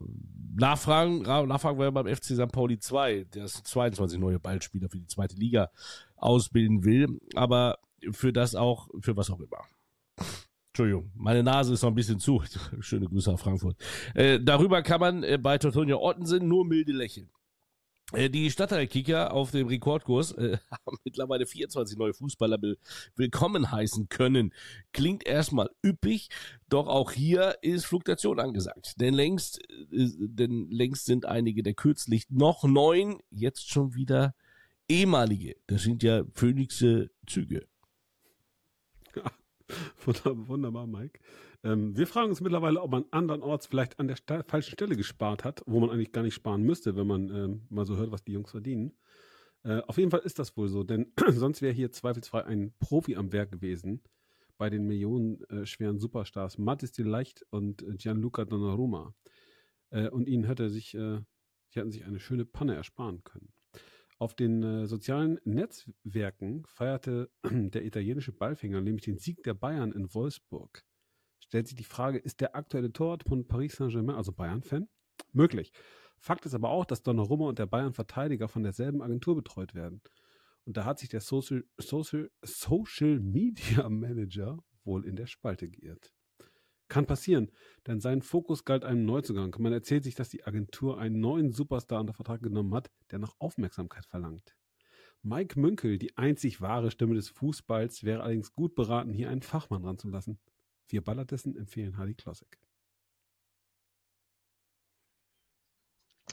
[0.56, 2.52] Nachfragen, Nachfragen wir beim FC St.
[2.52, 5.70] Pauli 2, der 22 neue Ballspieler für die zweite Liga
[6.16, 7.80] ausbilden will, aber
[8.12, 9.64] für das auch, für was auch immer.
[10.74, 12.42] Entschuldigung, meine Nase ist noch ein bisschen zu.
[12.80, 13.78] Schöne Grüße nach Frankfurt.
[14.16, 17.30] Äh, darüber kann man äh, bei Teutonia Ottensen nur milde lächeln.
[18.14, 22.78] Äh, Die Stadtteilkicker auf dem Rekordkurs äh, haben mittlerweile 24 neue Fußballer will
[23.16, 24.54] willkommen heißen können.
[24.92, 26.30] Klingt erstmal üppig,
[26.70, 29.00] doch auch hier ist Fluktuation angesagt.
[29.02, 34.36] Denn längst, äh, denn längst sind einige der kürzlich noch neun jetzt schon wieder
[34.88, 35.56] ehemalige.
[35.68, 37.68] Das sind ja Phönixe Züge.
[40.06, 41.20] Wunderbar, wunderbar Mike.
[41.64, 45.44] Ähm, wir fragen uns mittlerweile, ob man andernorts vielleicht an der Sta falschen Stelle gespart
[45.44, 48.24] hat, wo man eigentlich gar nicht sparen müsste, wenn man ähm, mal so hört, was
[48.24, 48.98] die Jungs verdienen.
[49.64, 53.16] Äh, auf jeden Fall ist das wohl so, denn sonst wäre hier zweifelsfrei ein Profi
[53.16, 54.02] am Werk gewesen
[54.58, 59.16] bei den millionenschweren Superstars Matis de Leicht und äh, Gianluca Donnarumma.
[59.90, 61.22] Äh, und ihnen hätte sich, äh,
[61.70, 63.54] sie hätten sich eine schöne Panne ersparen können.
[64.20, 70.14] Auf den äh, sozialen Netzwerken feierte der italienische Ballfänger nämlich den Sieg der Bayern in
[70.14, 70.84] Wolfsburg.
[71.44, 74.88] Stellt sich die Frage, ist der aktuelle Torwart von Paris Saint-Germain, also Bayern-Fan?
[75.34, 75.72] Möglich.
[76.18, 80.02] Fakt ist aber auch, dass Donnarumma und der Bayern-Verteidiger von derselben Agentur betreut werden.
[80.64, 86.14] Und da hat sich der Social, Social, Social Media Manager wohl in der Spalte geirrt.
[86.88, 87.52] Kann passieren,
[87.88, 89.54] denn sein Fokus galt einem Neuzugang.
[89.60, 93.36] Man erzählt sich, dass die Agentur einen neuen Superstar unter Vertrag genommen hat, der noch
[93.40, 94.56] Aufmerksamkeit verlangt.
[95.24, 99.84] Mike Münkel, die einzig wahre Stimme des Fußballs, wäre allerdings gut beraten, hier einen Fachmann
[99.84, 100.40] ranzulassen.
[100.90, 102.60] Wir Ballertissen empfehlen Hardy Klossek.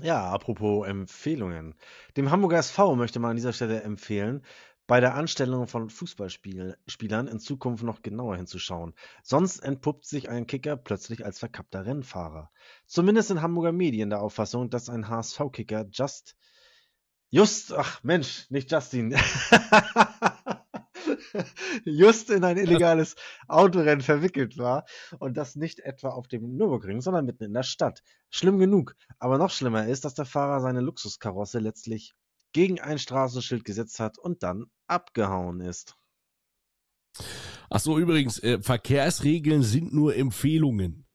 [0.03, 1.75] Ja, apropos Empfehlungen.
[2.17, 4.43] Dem Hamburger SV möchte man an dieser Stelle empfehlen,
[4.87, 8.95] bei der Anstellung von Fußballspielern in Zukunft noch genauer hinzuschauen.
[9.23, 12.51] Sonst entpuppt sich ein Kicker plötzlich als verkappter Rennfahrer.
[12.87, 16.35] Zumindest sind Hamburger Medien der Auffassung, dass ein HSV-Kicker just,
[17.29, 19.15] just, ach Mensch, nicht Justin,
[21.85, 23.17] just in ein illegales
[23.49, 24.85] Autorennen verwickelt war
[25.19, 28.03] und das nicht etwa auf dem Nürburgring, sondern mitten in der Stadt.
[28.31, 32.15] Schlimm genug, aber noch schlimmer ist, dass der Fahrer seine Luxuskarosse letztlich
[32.53, 35.97] gegen ein Straßenschild gesetzt hat und dann abgehauen ist.
[37.69, 41.07] Ach so, übrigens, äh, Verkehrsregeln sind nur Empfehlungen.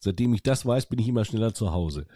[0.00, 2.06] Seitdem ich das weiß, bin ich immer schneller zu Hause.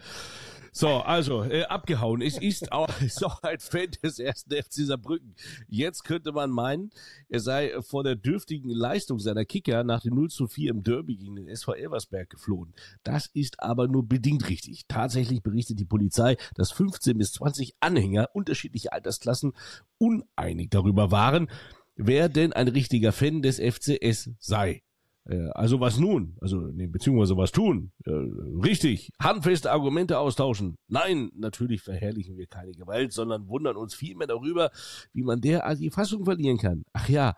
[0.71, 2.21] So, also, äh, abgehauen.
[2.21, 5.35] Es ist auch, ist auch ein Fan des ersten FC Saarbrücken.
[5.67, 6.91] Jetzt könnte man meinen,
[7.27, 11.17] er sei vor der dürftigen Leistung seiner Kicker nach dem 0 zu 4 im Derby
[11.17, 12.73] gegen den SV Elversberg geflohen.
[13.03, 14.85] Das ist aber nur bedingt richtig.
[14.87, 19.53] Tatsächlich berichtet die Polizei, dass 15 bis 20 Anhänger unterschiedlicher Altersklassen
[19.97, 21.49] uneinig darüber waren,
[21.95, 24.83] wer denn ein richtiger Fan des FCS sei.
[25.25, 26.37] Äh, also was nun?
[26.41, 27.91] Also, nee, beziehungsweise was tun?
[28.05, 30.75] Äh, richtig, handfeste Argumente austauschen.
[30.87, 34.71] Nein, natürlich verherrlichen wir keine Gewalt, sondern wundern uns vielmehr darüber,
[35.13, 36.83] wie man derart die Fassung verlieren kann.
[36.93, 37.35] Ach ja,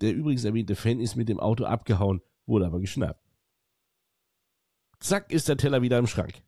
[0.00, 3.20] der übrigens erwähnte Fan ist mit dem Auto abgehauen, wurde aber geschnappt.
[4.98, 6.42] Zack ist der Teller wieder im Schrank.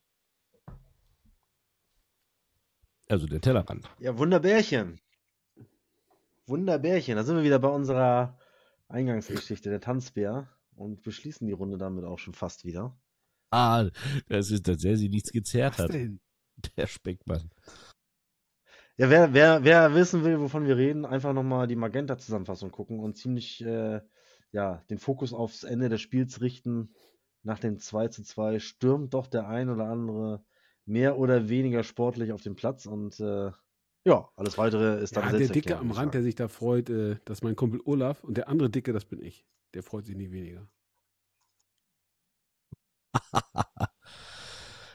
[3.09, 3.89] Also der Tellerrand.
[3.99, 5.01] Ja, Wunderbärchen.
[6.47, 7.17] Wunderbärchen.
[7.17, 8.39] Da sind wir wieder bei unserer
[8.89, 12.97] Eingangsgeschichte, der Tanzbär und beschließen die Runde damit auch schon fast wieder.
[13.51, 13.91] Ah,
[14.29, 15.95] das ist, dass er sie nichts gezerrt Was hat.
[15.95, 16.21] denn?
[16.77, 17.51] Der Speckmann.
[18.97, 23.17] Ja, wer, wer, wer wissen will, wovon wir reden, einfach nochmal die Magenta-Zusammenfassung gucken und
[23.17, 24.01] ziemlich äh,
[24.53, 26.95] ja, den Fokus aufs Ende des Spiels richten.
[27.43, 30.45] Nach dem 2 zu 2 stürmt doch der ein oder andere
[30.85, 33.51] mehr oder weniger sportlich auf den Platz und äh,
[34.05, 37.17] ja, alles weitere ist dann Ja, der Dicke am Rand, der sich da freut, äh,
[37.25, 39.47] das ist mein Kumpel Olaf und der andere Dicke, das bin ich.
[39.75, 40.69] Der freut sich nicht weniger.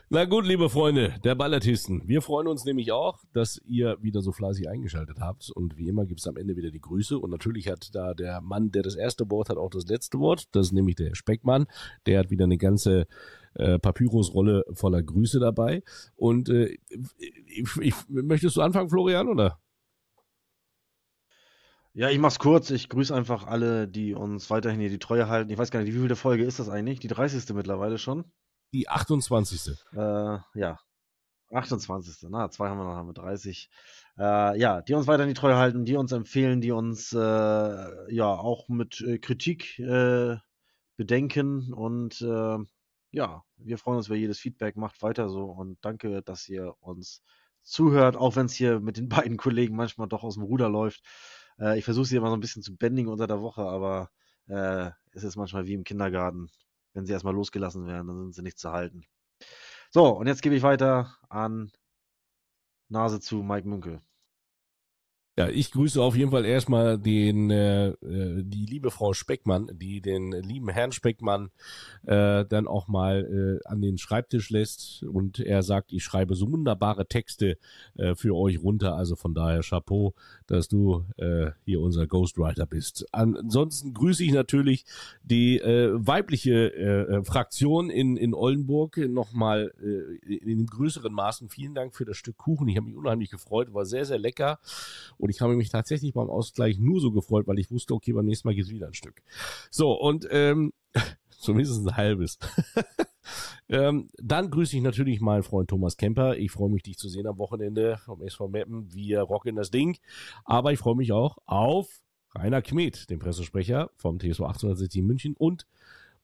[0.09, 4.31] Na gut, liebe Freunde der Ballatisten, wir freuen uns nämlich auch, dass ihr wieder so
[4.31, 5.49] fleißig eingeschaltet habt.
[5.49, 7.19] Und wie immer gibt's am Ende wieder die Grüße.
[7.19, 10.45] Und natürlich hat da der Mann, der das erste Wort hat, auch das letzte Wort.
[10.53, 11.65] Das ist nämlich der Speckmann.
[12.05, 13.07] Der hat wieder eine ganze
[13.55, 15.83] äh, Papyrusrolle voller Grüße dabei.
[16.15, 16.77] Und äh,
[17.45, 19.59] ich, ich, möchtest du anfangen, Florian, oder?
[21.97, 22.69] Ja, ich mach's kurz.
[22.69, 25.49] Ich grüße einfach alle, die uns weiterhin hier die Treue halten.
[25.49, 26.99] Ich weiß gar nicht, wie viele Folge ist das eigentlich?
[26.99, 27.49] Die 30.
[27.55, 28.31] mittlerweile schon?
[28.71, 29.75] Die 28.
[29.93, 29.97] Äh,
[30.53, 30.77] ja.
[31.51, 32.29] 28.
[32.29, 33.71] Na, zwei haben wir noch, haben wir 30.
[34.19, 38.27] Äh, ja, die uns weiterhin die Treue halten, die uns empfehlen, die uns äh, ja
[38.27, 40.37] auch mit äh, Kritik äh,
[40.97, 42.57] bedenken und äh,
[43.09, 47.23] ja, wir freuen uns über jedes Feedback, macht weiter so und danke, dass ihr uns
[47.63, 51.01] zuhört, auch wenn es hier mit den beiden Kollegen manchmal doch aus dem Ruder läuft.
[51.59, 54.09] Äh, ich versuche sie immer so ein bisschen zu bändigen unter der Woche, aber
[54.47, 56.49] äh, es ist manchmal wie im Kindergarten.
[56.93, 59.05] Wenn sie erstmal losgelassen werden, dann sind sie nicht zu halten.
[59.91, 61.71] So, und jetzt gebe ich weiter an
[62.89, 64.01] Nase zu Mike Münkel.
[65.39, 70.01] Ja, ich grüße auf jeden Fall erstmal den äh, äh, die liebe Frau Speckmann, die
[70.01, 71.51] den lieben Herrn Speckmann
[72.07, 76.51] äh, dann auch mal äh, an den Schreibtisch lässt und er sagt, ich schreibe so
[76.51, 77.59] wunderbare Texte
[77.97, 78.95] äh, für euch runter.
[78.95, 80.15] Also von daher Chapeau,
[80.47, 83.05] dass du äh, hier unser Ghostwriter bist.
[83.11, 84.85] Ansonsten grüße ich natürlich
[85.21, 91.49] die äh, weibliche äh, äh, Fraktion in in Oldenburg nochmal äh, in größeren Maßen.
[91.49, 92.67] Vielen Dank für das Stück Kuchen.
[92.69, 94.57] Ich habe mich unheimlich gefreut, war sehr sehr lecker.
[95.29, 98.47] Ich habe mich tatsächlich beim Ausgleich nur so gefreut, weil ich wusste, okay, beim nächsten
[98.47, 99.21] Mal gibt's wieder ein Stück.
[99.69, 100.73] So, und ähm,
[101.29, 102.37] zumindest ein halbes.
[103.69, 106.37] ähm, dann grüße ich natürlich meinen Freund Thomas Kemper.
[106.37, 108.93] Ich freue mich, dich zu sehen am Wochenende vom SV Meppen.
[108.93, 109.97] Wir rocken das Ding.
[110.45, 112.01] Aber ich freue mich auch auf
[112.35, 115.65] Rainer Kmet, den Pressesprecher vom TSV 1860 München und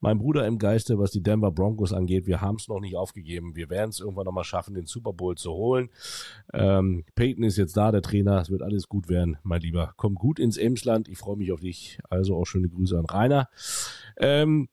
[0.03, 2.27] mein Bruder im Geiste, was die Denver Broncos angeht.
[2.27, 3.55] Wir haben es noch nicht aufgegeben.
[3.55, 5.89] Wir werden es irgendwann nochmal schaffen, den Super Bowl zu holen.
[6.53, 8.41] Ähm, Peyton ist jetzt da, der Trainer.
[8.41, 9.93] Es wird alles gut werden, mein Lieber.
[9.95, 11.07] Komm gut ins Emsland.
[11.07, 11.99] Ich freue mich auf dich.
[12.09, 13.47] Also auch schöne Grüße an Rainer.
[14.17, 14.67] Ähm,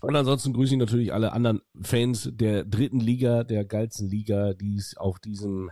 [0.00, 4.76] und ansonsten grüße ich natürlich alle anderen Fans der dritten Liga, der geilsten Liga, die
[4.76, 5.70] es auf diesem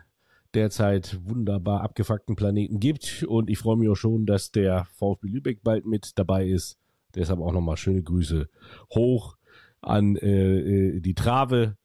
[0.53, 3.25] derzeit wunderbar abgefuckten Planeten gibt.
[3.27, 6.77] Und ich freue mich auch schon, dass der VfB Lübeck bald mit dabei ist.
[7.15, 8.49] Deshalb auch nochmal schöne Grüße
[8.95, 9.37] hoch
[9.81, 10.59] an äh,
[10.97, 11.77] äh, die Trave,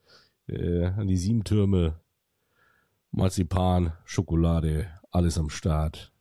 [0.47, 1.99] äh, an die Siebentürme,
[3.11, 6.13] Marzipan, Schokolade, alles am Start.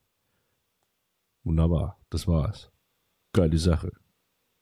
[1.45, 2.71] Wunderbar, das war's.
[3.33, 3.93] Geile Sache.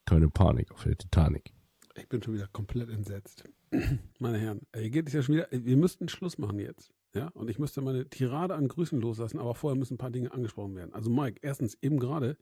[0.04, 1.52] Keine Panik auf der Titanic.
[1.94, 3.44] Ich bin schon wieder komplett entsetzt.
[4.18, 5.48] Meine Herren, hier geht es ja schon wieder.
[5.50, 6.92] Wir müssten Schluss machen jetzt.
[7.14, 10.32] Ja, und ich müsste meine Tirade an Grüßen loslassen, aber vorher müssen ein paar Dinge
[10.32, 10.92] angesprochen werden.
[10.92, 12.36] Also Mike, erstens eben gerade,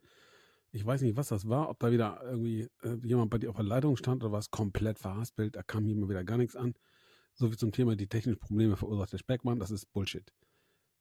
[0.72, 3.56] ich weiß nicht, was das war, ob da wieder irgendwie äh, jemand bei dir auf
[3.56, 6.74] der Leitung stand oder was komplett verhaspelt, da kam hier mal wieder gar nichts an.
[7.34, 10.32] So wie zum Thema die technischen Probleme verursacht der Speckmann, das ist Bullshit.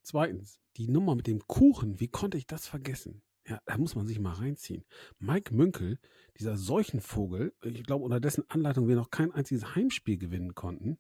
[0.04, 3.22] Zweitens, die Nummer mit dem Kuchen, wie konnte ich das vergessen?
[3.48, 4.84] Ja, da muss man sich mal reinziehen.
[5.20, 6.00] Mike Münkel,
[6.38, 11.00] dieser Seuchenvogel, ich glaube, unter dessen Anleitung wir noch kein einziges Heimspiel gewinnen konnten,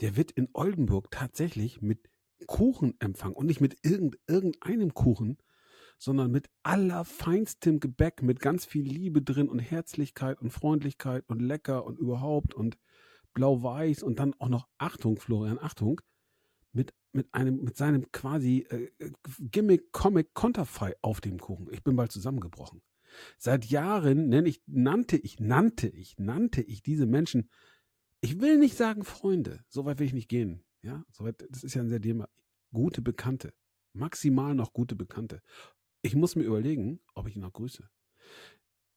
[0.00, 2.10] der wird in Oldenburg tatsächlich mit
[2.46, 5.38] Kuchen empfangen und nicht mit irgend, irgendeinem Kuchen,
[6.02, 11.84] sondern mit allerfeinstem Gebäck, mit ganz viel Liebe drin und Herzlichkeit und Freundlichkeit und lecker
[11.84, 12.78] und überhaupt und
[13.34, 16.00] blau-weiß und dann auch noch Achtung, Florian, Achtung,
[16.72, 18.90] mit, mit einem, mit seinem quasi äh,
[19.38, 21.68] Gimmick Comic Konterfei auf dem Kuchen.
[21.70, 22.82] Ich bin bald zusammengebrochen.
[23.38, 27.48] Seit Jahren nenne ich, nannte ich, nannte ich, nannte ich diese Menschen
[28.22, 30.64] ich will nicht sagen Freunde, so weit will ich nicht gehen.
[30.80, 32.28] Ja, so weit, das ist ja ein sehr Thema.
[32.72, 33.52] Gute Bekannte.
[33.92, 35.42] Maximal noch gute Bekannte.
[36.02, 37.88] Ich muss mir überlegen, ob ich ihn noch grüße.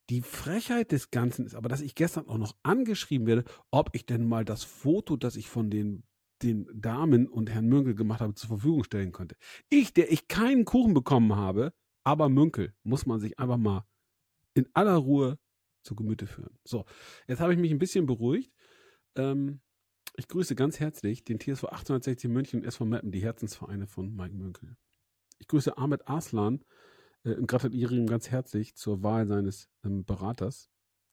[0.10, 4.06] Die Frechheit des Ganzen ist aber, dass ich gestern auch noch angeschrieben werde, ob ich
[4.06, 6.04] denn mal das Foto, das ich von den,
[6.44, 9.36] den Damen und Herrn Münkel gemacht habe, zur Verfügung stellen könnte.
[9.70, 13.86] Ich, der ich keinen Kuchen bekommen habe, aber Münkel, muss man sich einfach mal
[14.54, 15.40] in aller Ruhe
[15.82, 16.58] zu Gemüte führen.
[16.64, 16.86] So,
[17.28, 18.52] jetzt habe ich mich ein bisschen beruhigt.
[19.16, 19.62] Ähm,
[20.18, 24.36] ich grüße ganz herzlich den TSV 1860 München und SV Meppen, die Herzensvereine von Mike
[24.36, 24.78] Münkel.
[25.40, 26.64] Ich grüße Ahmed Arslan
[27.26, 30.70] äh, gratuliere ihm ganz herzlich zur Wahl seines ähm, Beraters.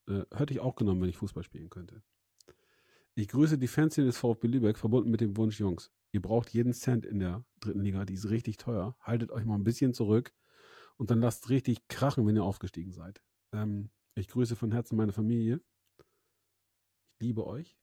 [0.08, 2.02] Äh, hätte ich auch genommen, wenn ich Fußball spielen könnte.
[3.14, 6.72] Ich grüße die Fanszene des VfB Lübeck, verbunden mit dem Wunsch, Jungs, ihr braucht jeden
[6.72, 8.96] Cent in der dritten Liga, die ist richtig teuer.
[9.00, 10.32] Haltet euch mal ein bisschen zurück
[10.96, 13.22] und dann lasst richtig krachen, wenn ihr aufgestiegen seid.
[13.52, 15.60] Ähm, ich grüße von Herzen meine Familie.
[17.14, 17.78] Ich liebe euch.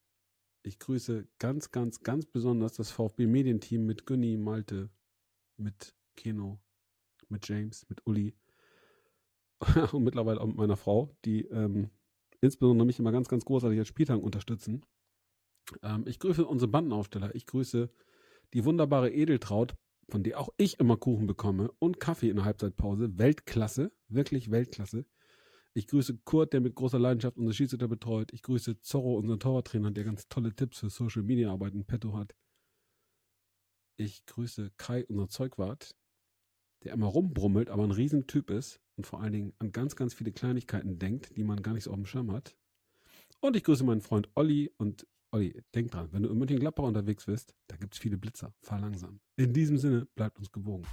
[0.63, 4.89] Ich grüße ganz, ganz, ganz besonders das VfB Medienteam mit Günni, Malte,
[5.57, 6.59] mit Keno,
[7.29, 8.35] mit James, mit Uli
[9.91, 11.89] und mittlerweile auch mit meiner Frau, die ähm,
[12.41, 14.85] insbesondere mich immer ganz, ganz großartig als Spieltag unterstützen.
[15.83, 17.35] Ähm, ich grüße unsere Bandenaufsteller.
[17.35, 17.89] Ich grüße
[18.53, 19.75] die wunderbare Edeltraut,
[20.09, 23.17] von der auch ich immer Kuchen bekomme und Kaffee in der Halbzeitpause.
[23.17, 25.05] Weltklasse, wirklich Weltklasse.
[25.73, 28.33] Ich grüße Kurt, der mit großer Leidenschaft unsere Schiedsrichter betreut.
[28.33, 32.13] Ich grüße Zorro, unseren Torwarttrainer, der ganz tolle Tipps für Social Media Arbeit in petto
[32.13, 32.35] hat.
[33.97, 35.95] Ich grüße Kai, unser Zeugwart,
[36.83, 40.31] der immer rumbrummelt, aber ein Riesentyp ist und vor allen Dingen an ganz, ganz viele
[40.31, 42.55] Kleinigkeiten denkt, die man gar nicht so auf dem Schirm hat.
[43.41, 47.25] Und ich grüße meinen Freund Olli und Olli, denk dran, wenn du in Mönchengladbach unterwegs
[47.25, 48.53] bist, da gibt es viele Blitzer.
[48.61, 49.19] Fahr langsam.
[49.37, 50.83] In diesem Sinne, bleibt uns gewogen.